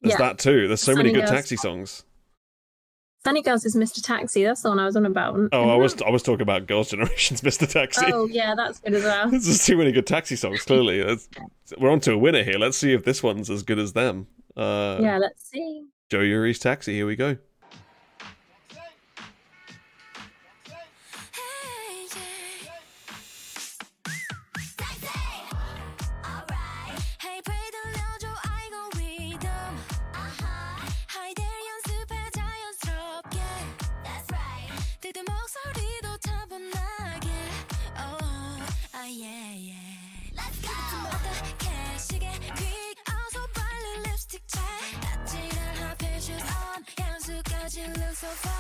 [0.03, 0.19] There's Yeah.
[0.19, 0.69] that too.
[0.69, 1.31] There's so many good Girls.
[1.31, 2.05] taxi songs.
[3.25, 4.01] Sunny Girls is Mr.
[4.03, 4.45] Taxi.
[4.45, 5.37] That's the one I was on about.
[5.53, 7.69] Oh, I was I was talking about Girls' Generation's Mr.
[7.69, 8.07] Taxi.
[8.13, 9.29] Oh yeah, that's good as well.
[9.31, 10.63] There's too many good taxi songs.
[10.63, 11.03] Clearly,
[11.79, 12.59] we're on to a winner here.
[12.59, 14.29] Let's see if this one's as good as them.
[14.57, 15.85] Uh, yeah, let's see.
[16.11, 16.95] Jo Yuri's Taxi.
[16.95, 17.37] Here we go.
[48.21, 48.58] So fine.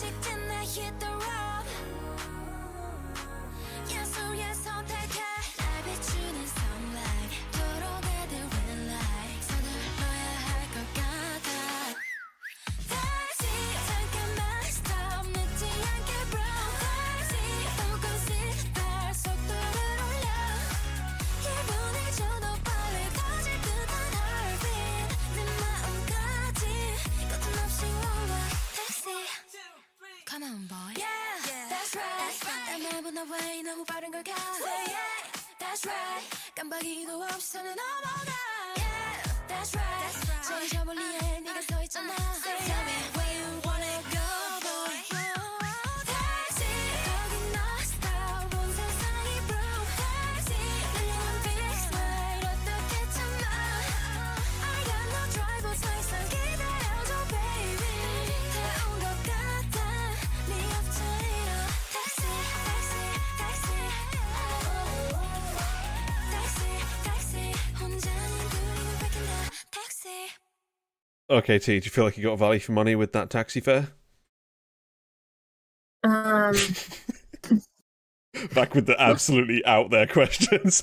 [0.00, 0.39] tick tick
[71.30, 71.78] Okay, Tea.
[71.78, 73.88] Do you feel like you got value for money with that taxi fare?
[76.02, 76.54] Um,
[78.54, 80.82] Back with the absolutely out there questions.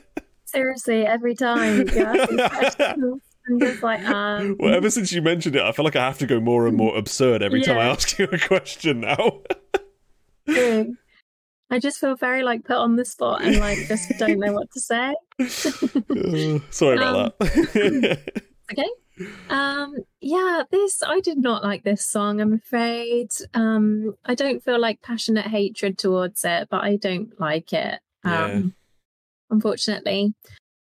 [0.46, 5.22] seriously, every time you ask these questions, I'm just like, um, well, ever since you
[5.22, 7.78] mentioned it, I feel like I have to go more and more absurd every time
[7.78, 9.42] I ask you a question now.
[10.48, 14.72] I just feel very like put on the spot and like just don't know what
[14.72, 15.14] to say.
[15.38, 18.42] Uh, sorry about that.
[18.72, 18.88] Okay.
[19.48, 23.28] Um yeah, this I did not like this song, I'm afraid.
[23.54, 28.00] Um I don't feel like passionate hatred towards it, but I don't like it.
[28.24, 28.44] Yeah.
[28.44, 28.74] Um
[29.50, 30.34] unfortunately.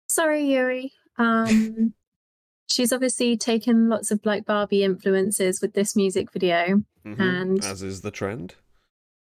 [0.08, 0.94] Sorry, Yuri.
[1.18, 1.94] Um
[2.72, 6.84] she's obviously taken lots of like Barbie influences with this music video.
[7.06, 7.20] Mhm.
[7.20, 8.56] and- As is the trend.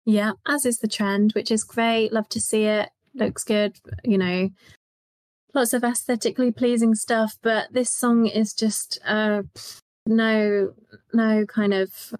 [0.05, 2.13] Yeah, as is the trend, which is great.
[2.13, 2.89] Love to see it.
[3.15, 4.51] Looks good, you know.
[5.55, 9.43] Lots of aesthetically pleasing stuff, but this song is just uh
[10.07, 10.75] no
[11.13, 12.15] no kind of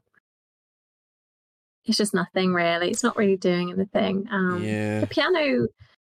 [1.85, 2.91] it's just nothing really.
[2.91, 4.27] It's not really doing anything.
[4.31, 5.01] Um yeah.
[5.01, 5.69] the piano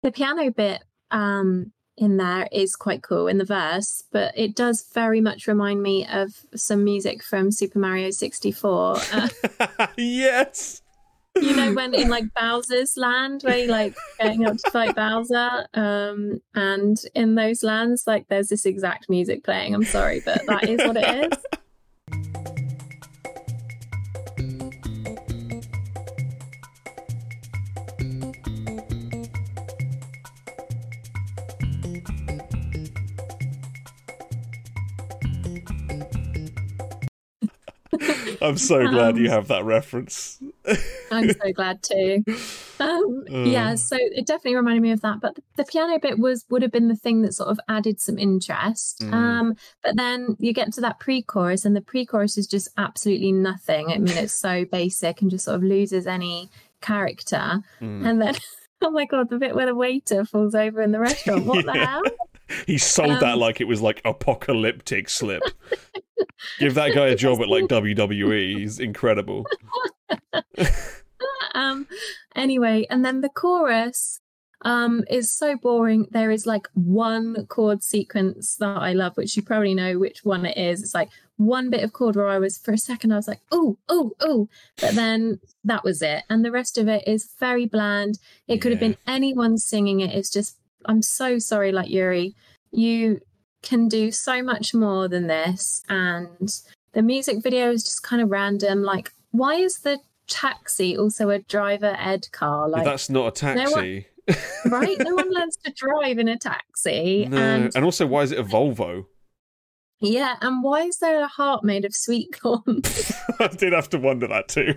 [0.04, 4.86] the piano bit um in there is quite cool in the verse, but it does
[4.93, 8.98] very much remind me of some music from Super Mario 64.
[9.12, 9.28] Uh,
[9.98, 10.84] yes.
[11.41, 15.67] You know when in like Bowser's land where you like going up to fight Bowser
[15.73, 20.67] um and in those lands like there's this exact music playing I'm sorry but that
[20.69, 21.39] is what it is
[38.41, 40.41] I'm so glad you have that reference.
[41.12, 42.24] I'm so glad too.
[42.80, 43.76] Um, yeah, Uh.
[43.76, 45.20] so it definitely reminded me of that.
[45.20, 48.00] But the, the piano bit was would have been the thing that sort of added
[48.00, 49.00] some interest.
[49.00, 49.13] Mm.
[49.13, 53.88] Um, but then you get to that pre-chorus, and the pre-chorus is just absolutely nothing.
[53.91, 57.62] I mean, it's so basic and just sort of loses any character.
[57.82, 58.06] Mm.
[58.08, 58.36] And then,
[58.84, 61.46] oh my god, the bit where the waiter falls over in the restaurant.
[61.46, 62.04] What the hell?
[62.67, 65.41] He sold that Um, like it was like apocalyptic slip.
[66.60, 68.60] Give that guy a job at like WWE.
[68.60, 69.46] He's incredible.
[71.54, 71.88] um
[72.36, 74.20] anyway and then the chorus
[74.63, 76.08] um is so boring.
[76.12, 80.46] There is like one chord sequence that i love which you probably know which one
[80.46, 80.82] it is.
[80.82, 83.41] It's like one bit of chord where i was for a second i was like
[83.52, 84.50] oh oh oh
[84.82, 86.24] but then that was it.
[86.30, 88.20] And the rest of it is very bland.
[88.48, 90.15] It could have been anyone singing it.
[90.15, 92.36] It's just i'm so sorry like yuri.
[92.72, 93.22] You
[93.62, 95.84] can do so much more than this.
[95.89, 96.50] And
[96.93, 101.40] the music video is just kind of random like why is the taxi also a
[101.40, 104.08] driver ed car like That's not a No one- taxi.
[104.66, 107.38] right no one learns to drive in a taxi No.
[107.38, 109.06] and And also, why is it a Volvo?
[110.02, 112.82] yeah and why is there a heart made of sweet corn
[113.40, 114.76] I did have to wonder that too.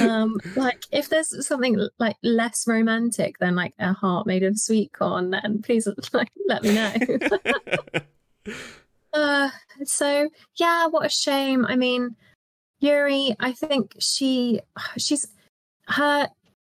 [0.00, 4.92] um like if there's something like less romantic than like a heart made of sweet
[4.92, 6.92] corn then please like let me know
[9.12, 9.50] uh
[9.84, 12.14] so yeah what a shame i mean
[12.82, 14.60] yuri i think she
[14.98, 15.26] she's
[15.86, 16.28] her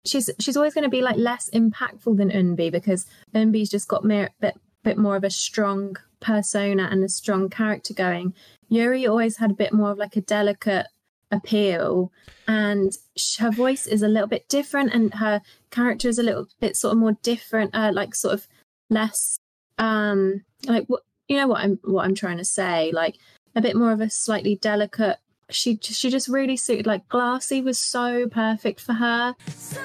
[0.05, 4.05] she's she's always going to be like less impactful than Eunbi because Eunbi's just got
[4.05, 8.35] a bit bit more of a strong persona and a strong character going.
[8.69, 10.87] Yuri always had a bit more of like a delicate
[11.31, 12.13] appeal
[12.47, 12.93] and
[13.39, 15.41] her voice is a little bit different and her
[15.71, 18.47] character is a little bit sort of more different uh, like sort of
[18.91, 19.39] less
[19.79, 22.93] um like what you know what i'm what i'm trying to say?
[22.93, 23.17] Like
[23.57, 25.17] a bit more of a slightly delicate
[25.55, 29.35] she she just really suited like glassy was so perfect for her.
[29.57, 29.81] So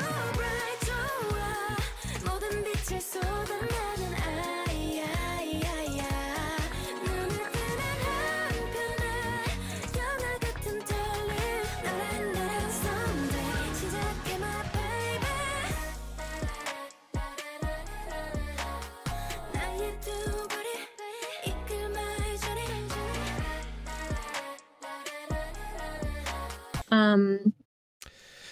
[26.99, 27.53] um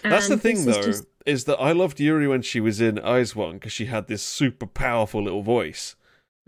[0.03, 2.97] That's the thing, though, is just- is that I loved Yuri when she was in
[2.99, 5.95] IZ*ONE because she had this super powerful little voice.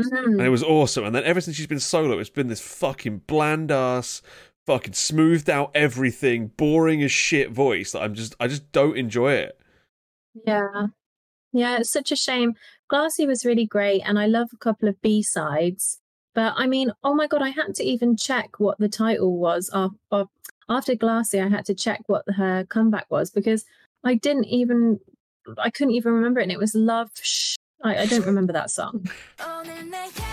[0.01, 0.23] Mhm.
[0.23, 1.03] and it was awesome.
[1.03, 4.21] And then ever since she's been solo, it's been this fucking bland ass,
[4.65, 9.33] fucking smoothed out everything, boring as shit voice that I'm just, I just don't enjoy
[9.33, 9.59] it.
[10.47, 10.87] Yeah.
[11.51, 12.53] Yeah, it's such a shame.
[12.87, 15.99] Glassy was really great, and I love a couple of B sides.
[16.33, 19.67] But I mean, oh my god, I had to even check what the title was
[19.73, 20.29] of, of
[20.69, 21.41] after Glassy.
[21.41, 23.65] I had to check what her comeback was because
[24.03, 24.99] I didn't even,
[25.57, 26.43] I couldn't even remember it.
[26.43, 27.09] And it was Love.
[27.21, 29.09] Sh- I, I don't remember that song.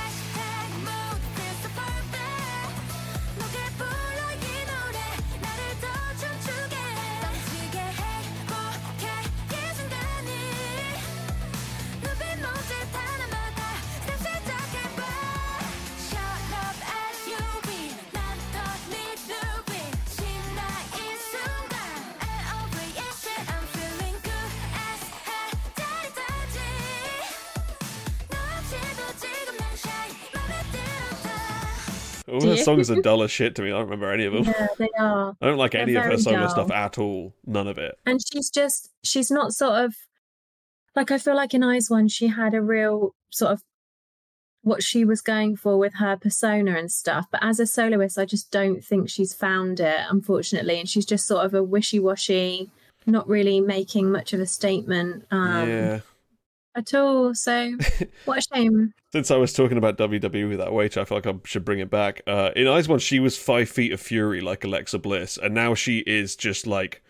[32.29, 33.69] All her songs are dull as shit to me.
[33.69, 34.45] I don't remember any of them.
[34.45, 35.37] Yeah, they are.
[35.41, 36.49] I don't like They're any of her solo dull.
[36.51, 37.35] stuff at all.
[37.45, 37.99] None of it.
[38.05, 39.95] and she's just she's not sort of
[40.97, 43.63] like I feel like in IZ*ONE she had a real sort of
[44.63, 47.27] what she was going for with her persona and stuff.
[47.31, 50.81] But as a soloist, I just don't think she's found it, unfortunately.
[50.81, 52.69] And she's just sort of a wishy-washy,
[53.07, 56.01] not really making much of a statement um, yeah.
[56.77, 57.35] At all.
[57.35, 57.73] So
[58.27, 58.93] what a shame.
[59.13, 61.91] Since I was talking about WWE that waiter, I feel like I should bring it
[61.91, 62.21] back.
[62.27, 66.01] Uh, in IZ*ONE, she was five feet of fury like Alexa Bliss, and now she
[66.01, 67.03] is just like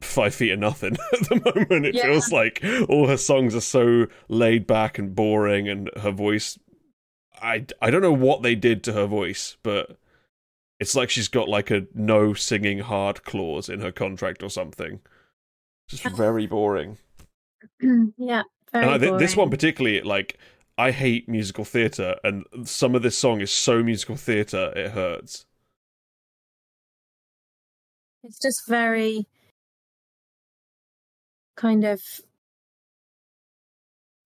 [0.00, 1.86] five feet of nothing at the moment.
[1.86, 2.04] It Yeah.
[2.04, 6.58] feels like all her songs are so laid back and boring, and her voice.
[7.42, 9.98] I, I don't know what they did to her voice, but
[10.78, 15.00] it's like she's got like a no singing hard clause in her contract or something.
[15.88, 16.96] Just very boring.
[18.16, 20.38] yeah, very And I, thi- this one particularly, like,
[20.78, 25.46] I hate musical theatre, and some of this song is so musical theatre, it hurts.
[28.22, 29.26] It's just very
[31.56, 32.00] kind of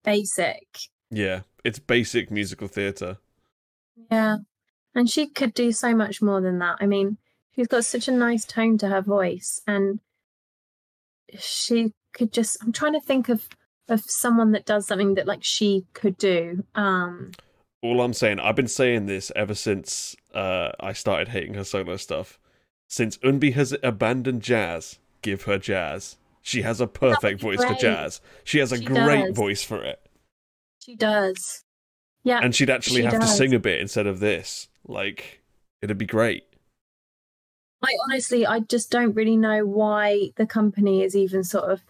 [0.03, 0.67] basic.
[1.11, 3.19] Yeah, it's basic musical theatre.
[4.11, 4.39] Yeah.
[4.97, 6.77] And she could do so much more than that.
[6.81, 7.19] I mean,
[7.55, 10.01] She's got such a nice tone to her voice, and
[11.39, 12.59] she could just.
[12.63, 13.49] I'm trying to think of
[13.89, 16.65] of someone that does something that like she could do.
[16.75, 17.33] Um,
[17.83, 21.97] All I'm saying, I've been saying this ever since uh, I started hating her solo
[21.97, 22.39] stuff.
[22.89, 26.17] Since Eunbi has abandoned jazz, give her jazz.
[26.43, 28.21] She has a perfect voice for jazz.
[28.45, 29.37] She has a She great does.
[29.37, 30.01] voice for it.
[30.83, 31.65] she does.
[32.23, 34.69] Yeah, And she'd actually She have to sing a bit instead of this.
[34.87, 35.43] Like,
[35.83, 36.45] it'd be great.
[37.83, 41.83] I honestly, I just don't really know why the company is even sort of.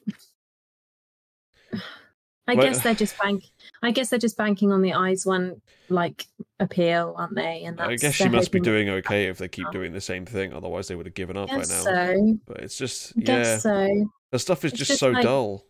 [2.47, 3.45] I Well- guess they're just bank.
[3.82, 6.26] I guess they're just banking on the IZ*ONE like
[6.61, 7.64] appeal, aren't they?
[7.64, 10.26] And that's, I guess she must be doing okay if they keep doing the same
[10.26, 10.53] thing.
[10.53, 11.62] Otherwise, they would have given up by now.
[11.64, 12.38] So.
[12.47, 14.11] But it's just, I yeah, Guess so.
[14.32, 15.64] her stuff is It's just, just so like- dull.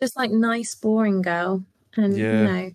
[0.00, 1.64] Just like nice, boring girl,
[1.96, 2.32] and Yeah.
[2.40, 2.70] you know,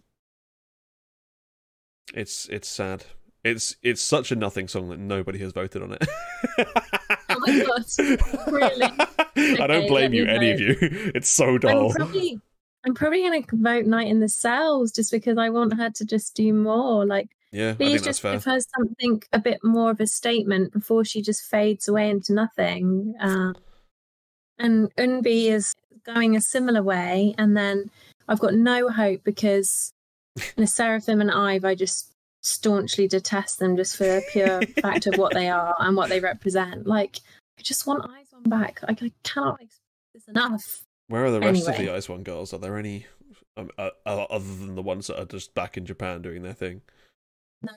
[2.14, 3.04] It's it's sad.
[3.44, 6.08] It's it's such a nothing song that nobody has voted on it.
[7.46, 8.84] My God, really?
[9.62, 10.76] I don't Okay, blame you, any of you.
[11.16, 11.92] It's so I'm dull.
[11.94, 12.40] probably,
[12.86, 16.36] I'm probably gonna vote Night in the Cells just because I want her to just
[16.36, 17.06] do more.
[17.06, 18.34] Like, Yeah, I please think that's just fair.
[18.34, 22.34] give her something a bit more of a statement before she just fades away into
[22.34, 23.16] nothing.
[23.20, 23.54] Uh,
[24.58, 25.74] and Eunbi is
[26.06, 27.90] going a similar way, and then
[28.28, 29.92] I've got no hope because
[30.56, 32.12] the Sserafim and Ive, I just
[32.46, 36.20] staunchly detest them just for the pure fact of what they are and what they
[36.20, 36.86] represent.
[36.86, 37.20] Like,
[37.60, 38.82] I just want IZ*ONE back.
[38.88, 39.80] Like, I cannot express
[40.14, 40.84] this enough.
[41.08, 42.54] Where are the rest of the IZ*ONE girls?
[42.54, 43.06] Are there any
[43.58, 46.54] um, uh, uh, other than the ones that are just back in Japan doing their
[46.54, 46.82] thing?
[47.62, 47.72] No,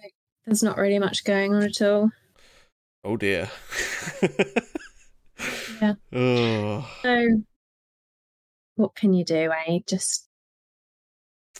[0.44, 2.10] there's not really much going on at all.
[3.04, 3.50] Oh dear.
[5.80, 5.94] Yeah.
[6.12, 6.88] Oh.
[7.02, 7.42] So,
[8.74, 9.78] what can you do, eh?
[9.86, 10.26] Just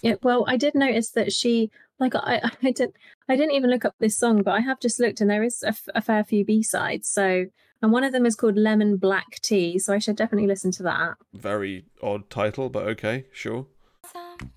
[0.03, 0.17] yeah.
[0.23, 2.95] Well, I did notice that she, like, I, I didn't,
[3.29, 5.63] I didn't even look up this song, but I have just looked, and there is
[5.63, 7.09] a, f- a fair few B sides.
[7.09, 7.47] So,
[7.81, 9.79] and one of them is called Lemon Black Tea.
[9.79, 11.15] So I should definitely listen to that.
[11.33, 13.67] Very odd title, but okay, sure.
[14.13, 14.51] Something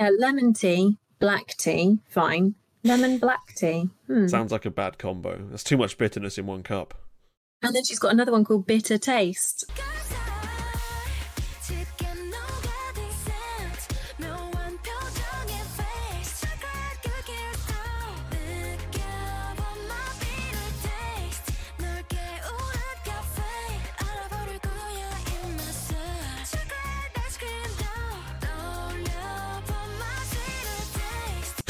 [0.00, 2.54] Yeah, lemon tea, black tea, fine.
[2.82, 3.90] Lemon black tea.
[4.06, 4.28] Hmm.
[4.28, 5.46] Sounds like a bad combo.
[5.50, 6.94] That's too much bitterness in one cup.
[7.62, 9.70] And then she's got another one called Bitter Taste.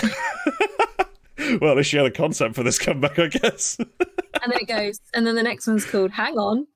[1.60, 3.76] well, at least she had a concept for this comeback, I guess.
[3.78, 6.66] And then it goes, and then the next one's called Hang On.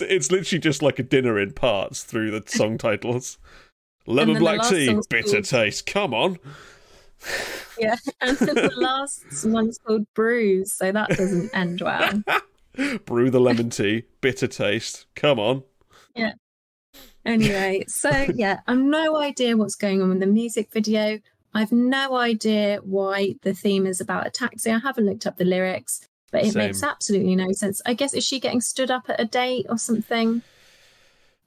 [0.00, 3.38] It's it's literally just like a dinner in parts through the song titles.
[4.06, 5.86] Lemon black tea, bitter called- taste.
[5.86, 6.38] Come on.
[7.78, 7.96] Yeah.
[8.20, 12.22] And then the last one's called Bruise, so that doesn't end well.
[13.04, 15.06] Brew the lemon tea, bitter taste.
[15.14, 15.64] Come on.
[16.14, 16.32] Yeah.
[17.24, 21.20] Anyway, so yeah, I've no idea what's going on with the music video.
[21.52, 24.70] I've no idea why the theme is about a taxi.
[24.70, 27.82] I haven't looked up the lyrics, but it makes absolutely no sense.
[27.86, 30.42] I guess is she getting stood up at a date or something?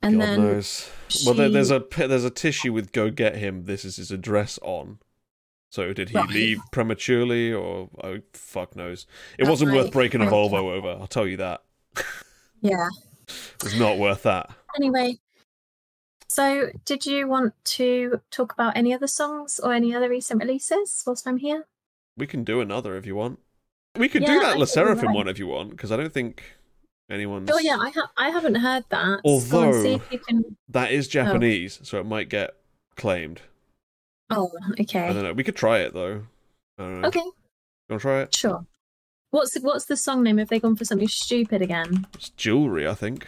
[0.02, 0.90] And God then knows.
[1.26, 4.60] Well, there, there's a there's a tissue with "Go get him." This is his address
[4.62, 5.00] on.
[5.72, 6.30] So did he Right.
[6.30, 9.08] leave prematurely, or oh, fuck knows?
[9.40, 10.90] It That wasn't worth breaking a Volvo over.
[10.90, 11.64] I'll tell you that.
[12.62, 12.90] yeah.
[13.64, 14.52] It's not worth that.
[14.76, 15.18] Anyway,
[16.28, 21.02] so did you want to talk about any other songs or any other recent releases
[21.08, 21.66] whilst I'm here?
[22.18, 23.40] We can do another if you want.
[23.98, 25.16] We could do that Le Sserafim right.
[25.16, 26.44] one if you want, because I don't think
[27.12, 27.50] anyone's.
[27.52, 29.20] Oh yeah, I ha- I haven't heard that.
[29.24, 30.58] Although- see if you can.
[30.70, 32.56] That is Japanese, so it might get
[32.96, 33.42] claimed.
[34.30, 35.08] Oh, okay.
[35.08, 35.34] I don't know.
[35.34, 36.24] We could try it though.
[36.80, 37.08] I don't know.
[37.10, 37.34] okay, You
[37.90, 38.34] want to try it?
[38.36, 38.66] sure.
[39.30, 40.38] What's what's the song name?
[40.38, 42.08] Have they gone for something stupid again?
[42.16, 43.28] It's jewelry, I think.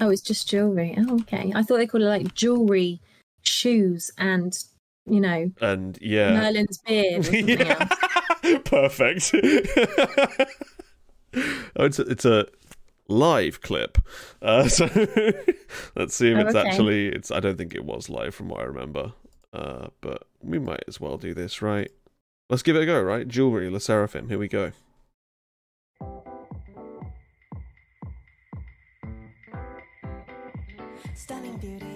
[0.00, 0.94] Oh, it's just jewelry.
[0.96, 1.52] Oh, okay.
[1.54, 3.00] I thought they called it like jewelry,
[3.42, 4.58] shoes, and
[5.10, 6.32] you know And yeah.
[6.32, 7.88] Merlin's beard or.
[8.64, 9.30] Perfect.
[11.76, 12.46] oh, it's a, it's a
[13.08, 13.98] live clip.
[14.40, 14.84] Uh, so
[15.96, 16.68] let's see if Oh, it's okay.
[16.68, 17.08] actually.
[17.08, 17.30] It's.
[17.30, 19.12] I don't think it was live from what I remember.
[19.52, 21.90] Uh, but we might as well do this, right?
[22.48, 23.26] Let's give it a go, right?
[23.28, 24.28] Jewelry, Le Sserafim.
[24.28, 24.72] Here we go.
[31.14, 31.89] Stunning beauty.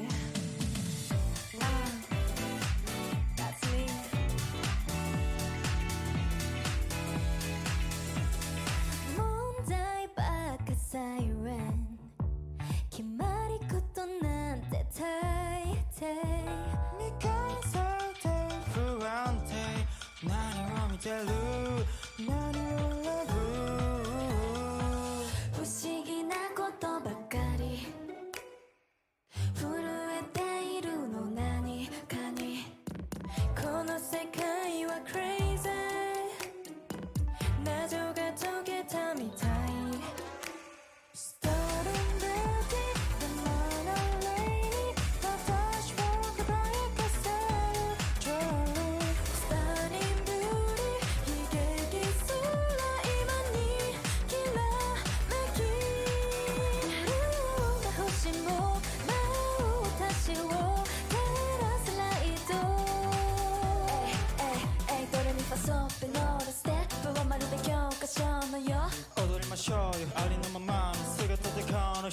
[21.04, 21.43] jealous.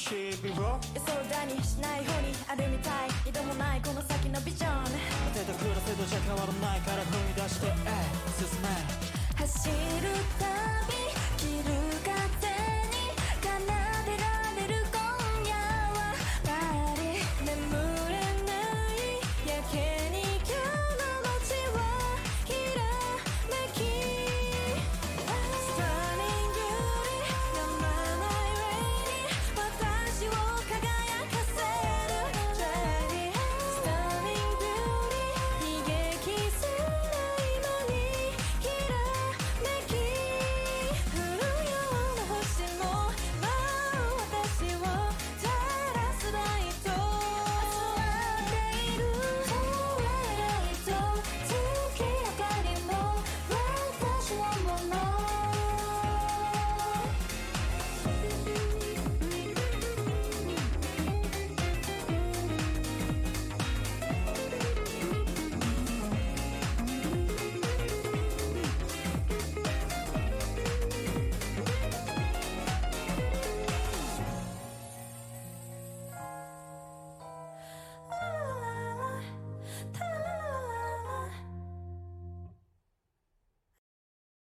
[0.02, 3.11] しいダニ急がにしない方にあるみたい。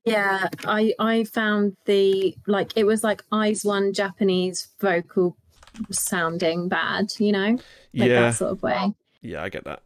[0.10, 5.36] Yeah, I I found the like it was like IZ*ONE Japanese vocal
[5.91, 7.51] sounding bad, you know,
[7.93, 8.93] like yeah, that sort of way.
[9.22, 9.82] yeah, I get that.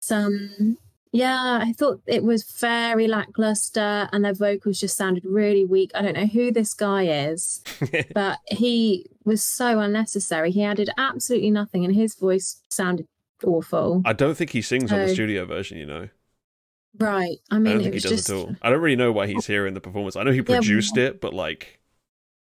[0.00, 0.78] Some
[1.14, 5.92] yeah, I thought it was very lackluster, and their vocals just sounded really weak.
[5.94, 7.62] I don't know who this guy is,
[8.14, 10.50] but he was so unnecessary.
[10.50, 13.06] He added absolutely nothing, and his voice sounded
[13.44, 14.02] awful.
[14.04, 15.78] I don't think he sings on the studio version.
[15.78, 16.08] You know,
[16.98, 17.38] Right?
[17.50, 18.56] I I mean, don't it think he does just at all.
[18.62, 20.16] I don't really know why he's here in the performance.
[20.16, 21.80] I know he produced it, but like,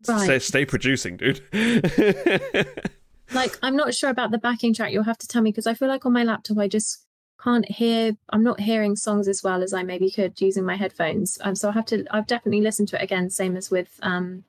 [0.09, 0.25] Right.
[0.25, 1.41] stay, stay producing, dude.
[3.33, 5.73] like i'm not sure about the backing track you'll have to tell me because i
[5.75, 7.05] feel like on my laptop i just
[7.43, 11.39] can't hear i'm not hearing songs as well as i maybe could using my headphones
[11.41, 14.45] um, so i have to i've definitely listened to it again same as with um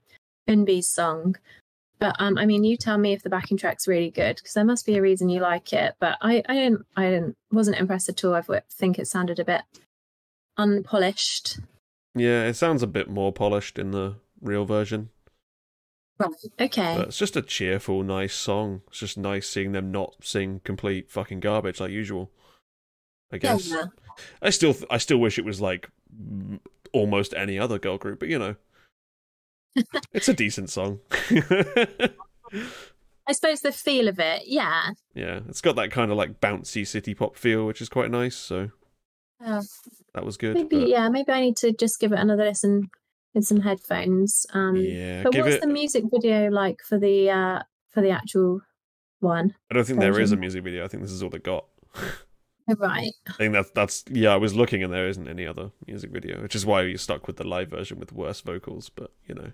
[0.48, 1.36] Eunbi's song
[2.00, 4.66] but um i mean you tell me if the backing track's really good because there
[4.66, 8.10] must be a reason you like it but i i didn't i didn't wasn't impressed
[8.10, 9.62] at all I think it sounded a bit
[10.58, 11.60] unpolished
[12.16, 15.10] yeah, it sounds a bit more polished in the real version.
[16.18, 18.82] right okay But it's just a cheerful, nice song.
[18.88, 22.32] It's just nice seeing them not sing complete fucking garbage like usual.
[23.34, 23.70] I guess.
[23.70, 23.88] yeah.
[24.42, 25.90] I still, th- I still wish it was like
[26.94, 28.56] almost any other girl group, but you know,
[30.14, 31.00] it's a decent song.
[33.28, 36.86] i suppose the feel of it yeah yeah, it's got that kind of like bouncy
[36.86, 38.36] city pop feel, which is quite nice.
[38.36, 38.70] So
[39.44, 39.64] Uh,
[40.14, 40.56] that was good.
[40.56, 42.90] Maybe but yeah, maybe I need to just give it another listen
[43.34, 44.46] in some headphones.
[44.54, 45.62] Um yeah, but what's it.
[45.62, 47.60] the music video like for the uh
[47.90, 48.62] for the actual
[49.22, 49.56] one?
[49.72, 50.84] I don't think there is a music video.
[50.84, 51.66] I think this is all they got.
[52.78, 53.14] Right.
[53.28, 54.34] I think that's that's yeah.
[54.34, 57.26] I was looking and there isn't any other music video, which is why you're stuck
[57.28, 58.90] with the live version with worse vocals.
[58.90, 59.52] But you know,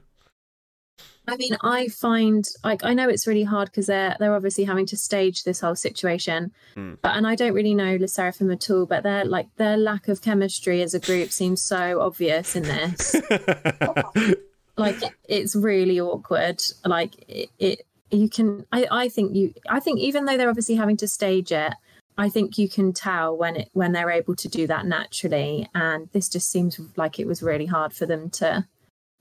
[1.27, 4.85] I mean, I find like I know it's really hard because they're they're obviously having
[4.87, 6.95] to stage this whole situation, Hmm.
[7.01, 10.07] but and I don't really know Le Sserafim at all, but their like their lack
[10.07, 13.15] of chemistry as a group seems so obvious in this.
[14.77, 14.97] like
[15.29, 16.61] it's really awkward.
[16.85, 20.75] Like it, it you can I I think you I think even though they're obviously
[20.75, 21.73] having to stage it,
[22.17, 25.69] I think you can tell when it when they're able to do that naturally.
[25.75, 28.65] And this just seems like it was really hard for them to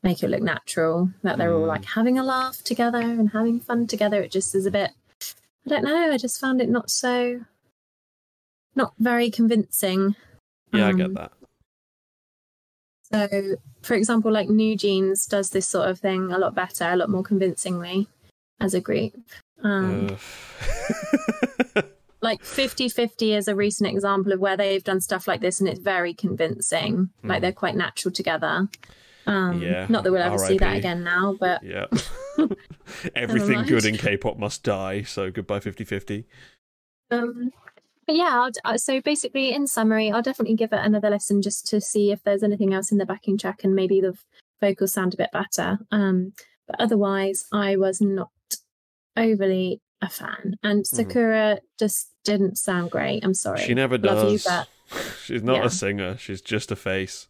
[0.03, 1.11] make it look natural.
[1.23, 1.69] That they're all Mm.
[1.69, 4.21] like having a laugh together and having fun together.
[4.23, 4.91] It just is a bit
[5.67, 7.45] I don't know, I just found it not so
[8.75, 10.17] not very convincing.
[10.73, 11.33] yeah, I Um, get that.
[13.13, 17.11] So, for example, like NewJeans does this sort of thing a lot better, a lot
[17.11, 18.07] more convincingly
[18.61, 19.15] as a group.
[19.63, 20.17] Um,
[22.23, 25.69] like 50 50 is a recent example of where they've done stuff like this and
[25.69, 27.11] it's very convincing.
[27.25, 27.43] Like Hmm.
[27.43, 28.69] they're quite natural together.
[29.27, 31.87] Um, Yeah, Not that we'll ever see that again now, but yeah.
[33.15, 35.03] Everything good in K-pop must die.
[35.03, 36.25] So goodbye, 50-50.
[37.11, 37.53] Um,
[38.07, 41.67] but yeah, I'll, uh, so basically, in summary, I'll definitely give it another listen just
[41.69, 44.17] to see if there's anything else in the backing track and maybe the
[44.61, 45.79] vocals sound a bit better.
[45.91, 46.33] Um,
[46.67, 48.31] but otherwise, I was not
[49.17, 53.25] overly a fan, and Sakura just didn't sound great.
[53.25, 53.61] I'm sorry.
[53.61, 54.45] She never does.
[54.45, 54.69] you, but
[55.25, 55.65] She's not Yeah.
[55.67, 56.17] a singer.
[56.17, 57.29] She's just a face.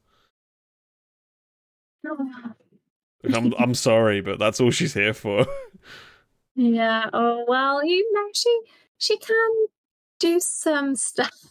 [2.04, 5.46] I'm I'm sorry, but that's all she's here for.
[6.54, 7.08] yeah.
[7.12, 8.60] Oh well, you know she
[8.98, 9.66] she can
[10.18, 11.32] do some stuff.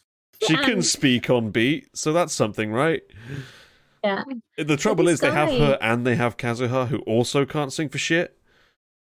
[0.42, 3.02] She can speak on beat, so that's something, right?
[4.02, 4.24] Yeah.
[4.58, 7.98] The trouble is they have her and they have Kazuha who also can't sing for
[7.98, 8.40] shit.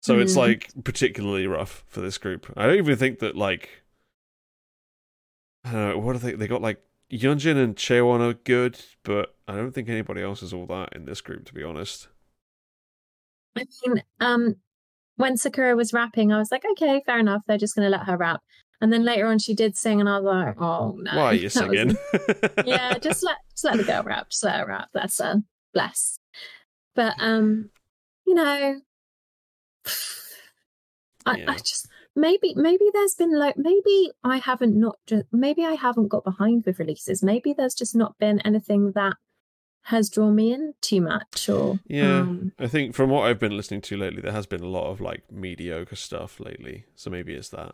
[0.01, 0.37] So it's Mhm.
[0.37, 2.51] like particularly rough for this group.
[2.57, 3.83] I don't even think that like
[5.63, 6.81] I don't know, what do they they got like
[7.11, 11.05] Yunjin and Chaewon are good, but I don't think anybody else is all that in
[11.05, 12.07] this group to be honest.
[13.55, 14.55] I mean, um,
[15.15, 17.41] when Sakura was rapping, I was like, okay, fair enough.
[17.47, 18.41] They're just going to let her rap.
[18.81, 21.15] And then later on, she did sing, and I was like, oh no.
[21.17, 21.97] Why are you that was- singing?
[22.67, 24.29] yeah, just let just let the girl rap.
[24.29, 24.89] Just let her rap.
[24.93, 25.41] Bless her.
[25.73, 26.19] Bless.
[26.93, 27.69] But um,
[28.27, 28.79] you know,
[31.25, 31.45] I, Yeah.
[31.51, 31.87] I just
[32.17, 36.65] maybe maybe there's been like maybe I haven't not just maybe I haven't got behind
[36.65, 37.23] with releases.
[37.23, 39.13] Maybe there's just not been anything that
[39.83, 41.47] has drawn me in too much.
[41.47, 42.19] Or Yeah.
[42.19, 44.89] um, I think from what I've been listening to lately, there has been a lot
[44.91, 46.85] of like mediocre stuff lately.
[46.95, 47.73] So maybe it's that.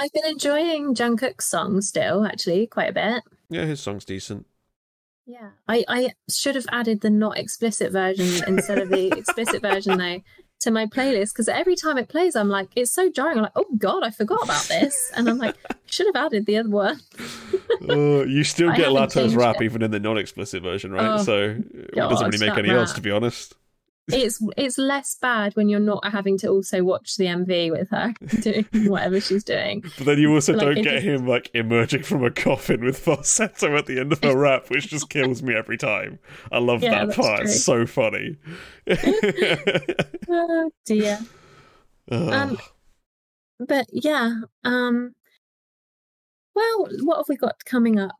[0.00, 3.24] I've been enjoying Jungkook's song still, actually, quite a bit.
[3.50, 4.46] Yeah, his song's decent.
[5.26, 9.98] Yeah, I, I should have added the not explicit version instead of the explicit version
[9.98, 10.20] though
[10.60, 13.38] to my playlist because every time it plays, I'm like, it's so jarring.
[13.38, 15.56] I'm like, oh god, I forgot about this, and I'm like,
[15.86, 17.00] should have added the other one.
[17.88, 19.64] Uh, you still get Latto's rap it.
[19.64, 21.20] even in the non-explicit version, right?
[21.20, 23.54] Oh, so it doesn't really make any odds, to be honest.
[24.10, 28.14] It's it's less bad when you're not having to also watch the MV with her
[28.40, 29.82] doing whatever she's doing.
[29.98, 32.98] But then you also Like, don't get just- him like emerging from a coffin with
[32.98, 36.18] falsetto at the end of her rap, which just kills me every time.
[36.50, 37.42] I love Yeah, that part.
[37.42, 38.36] It's so funny.
[40.30, 41.18] Oh dear.
[42.10, 42.58] Um,
[43.60, 44.34] but yeah
[44.64, 45.14] um
[46.54, 48.14] well what have we got coming up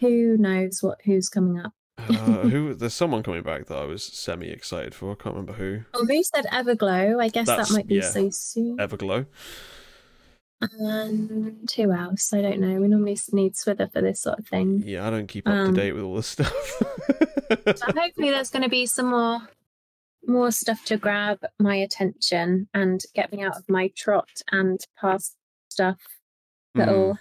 [0.00, 2.74] who knows what who's coming up Uh, who?
[2.78, 5.12] There's someone coming back that I was semi excited for.
[5.12, 5.82] I can't remember who.
[5.94, 8.10] oh who said everglow i guess That's- that might be yeah.
[8.10, 9.26] so soon Everglow.
[10.60, 14.82] and who else i don't know we normally need swither for this sort of thing
[14.86, 16.52] Yeah, I don't keep up Um, to date with all this stuff.
[17.76, 19.40] so hopefully there's going to be some more
[20.26, 25.34] more stuff to grab my attention and get me out of my trot and past
[25.68, 25.98] stuff
[26.76, 27.18] that'll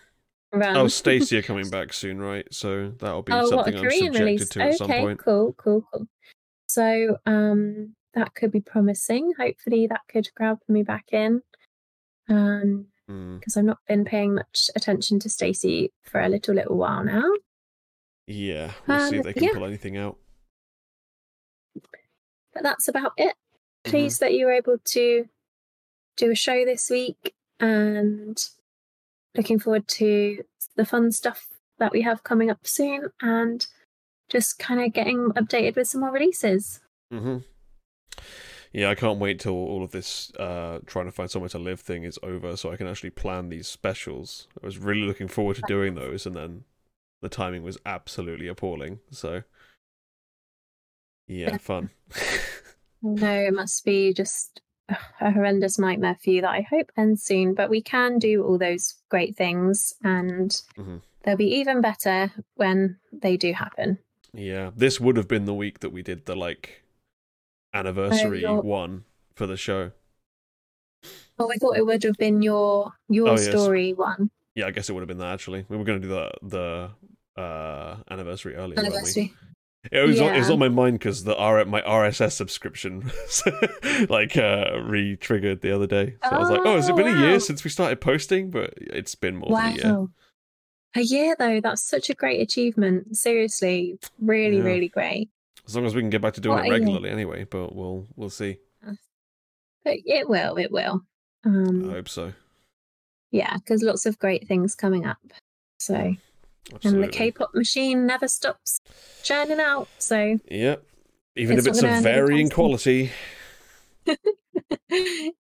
[0.53, 2.45] run oh, STAYC are coming back soon, right?
[2.51, 4.49] So that'll be oh, what something a I'm subjected release.
[4.49, 5.19] to at some point.
[5.19, 6.07] cool, cool, cool.
[6.67, 9.33] So um, that could be promising.
[9.39, 11.41] Hopefully, that could grab me back in.
[12.29, 16.77] Um, Mm, because I've not been paying much attention to STAYC for a little little
[16.77, 17.23] while now.
[18.27, 19.53] yeah, we'll see if Um, they can yeah.
[19.53, 20.17] pull anything out.
[22.53, 23.35] But that's about it.
[23.85, 23.89] Mm-hmm.
[23.91, 25.25] Pleased that you were able to
[26.17, 28.37] do a show this week, and
[29.35, 30.43] looking forward to
[30.75, 31.47] the fun stuff
[31.79, 33.65] that we have coming up soon, and
[34.29, 36.79] just kind of getting updated with some more releases.
[37.11, 37.37] hmm
[38.71, 41.81] Yeah, I can't wait till all of this uh, trying to find somewhere to live
[41.81, 44.47] thing is over, so I can actually plan these specials.
[44.61, 46.63] I was really looking forward to doing those, and then
[47.21, 48.99] the timing was absolutely appalling.
[49.11, 49.43] So,
[51.27, 51.89] yeah, fun.
[53.03, 54.61] No, it must be just
[55.19, 57.53] a horrendous nightmare for you that I hope ends soon.
[57.53, 60.97] But we can do all those great things, and mm-hmm.
[61.23, 63.97] they'll be even better when they do happen.
[64.33, 66.83] Yeah, this would have been the week that we did the like
[67.73, 69.03] anniversary Oh, one
[69.35, 69.91] for the show.
[71.39, 73.49] Oh, I thought it would have been your your Oh, yes.
[73.49, 75.65] story one Yeah, I guess it would have been that actually.
[75.67, 76.91] We were going to do the the
[77.41, 78.75] uh anniversary earlier.
[78.75, 78.97] weren't we?
[78.97, 79.33] anniversary.
[79.91, 83.11] It was on, it was on my mind because the R my RSS subscription
[84.09, 86.17] like uh re-triggered the other day.
[86.23, 88.51] So I was like, oh, has it Oh, been a year since we started posting?
[88.51, 90.07] But it's been more than a year.
[90.95, 93.15] A year though, that's such a great achievement.
[93.17, 94.63] Seriously, really, Yeah.
[94.63, 95.29] really great.
[95.65, 97.45] As long as we can get back to doing What it regularly, anyway.
[97.45, 98.57] But we'll we'll see.
[99.83, 101.01] But it will, it will.
[101.43, 102.33] Um, I hope so.
[103.31, 105.17] yeah, because lots of great things coming up.
[105.79, 106.13] So,
[106.83, 108.79] and the K-pop machine never stops
[109.23, 109.87] churning out.
[109.99, 110.75] So, yeah,
[111.35, 113.11] Even if it's of varying quality.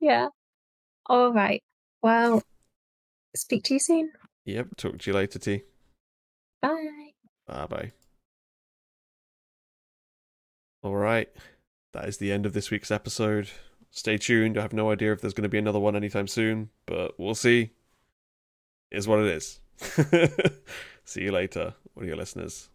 [0.01, 0.29] yeah.
[1.07, 1.63] All right.
[2.03, 2.43] Well,
[3.35, 4.13] speak to you soon.
[4.45, 4.69] Yep.
[4.77, 5.63] Talk to you later, Tea.
[6.63, 7.11] Bye.
[7.47, 7.93] Bye bye.
[10.83, 11.29] All right.
[11.93, 13.49] That is the end of this week's episode.
[13.91, 14.59] Stay tuned.
[14.59, 17.35] I have no idea if there's going to be another one anytime soon, but we'll
[17.35, 17.71] see.
[18.91, 19.61] Is what it is.
[21.09, 22.69] see you later, audio listeners.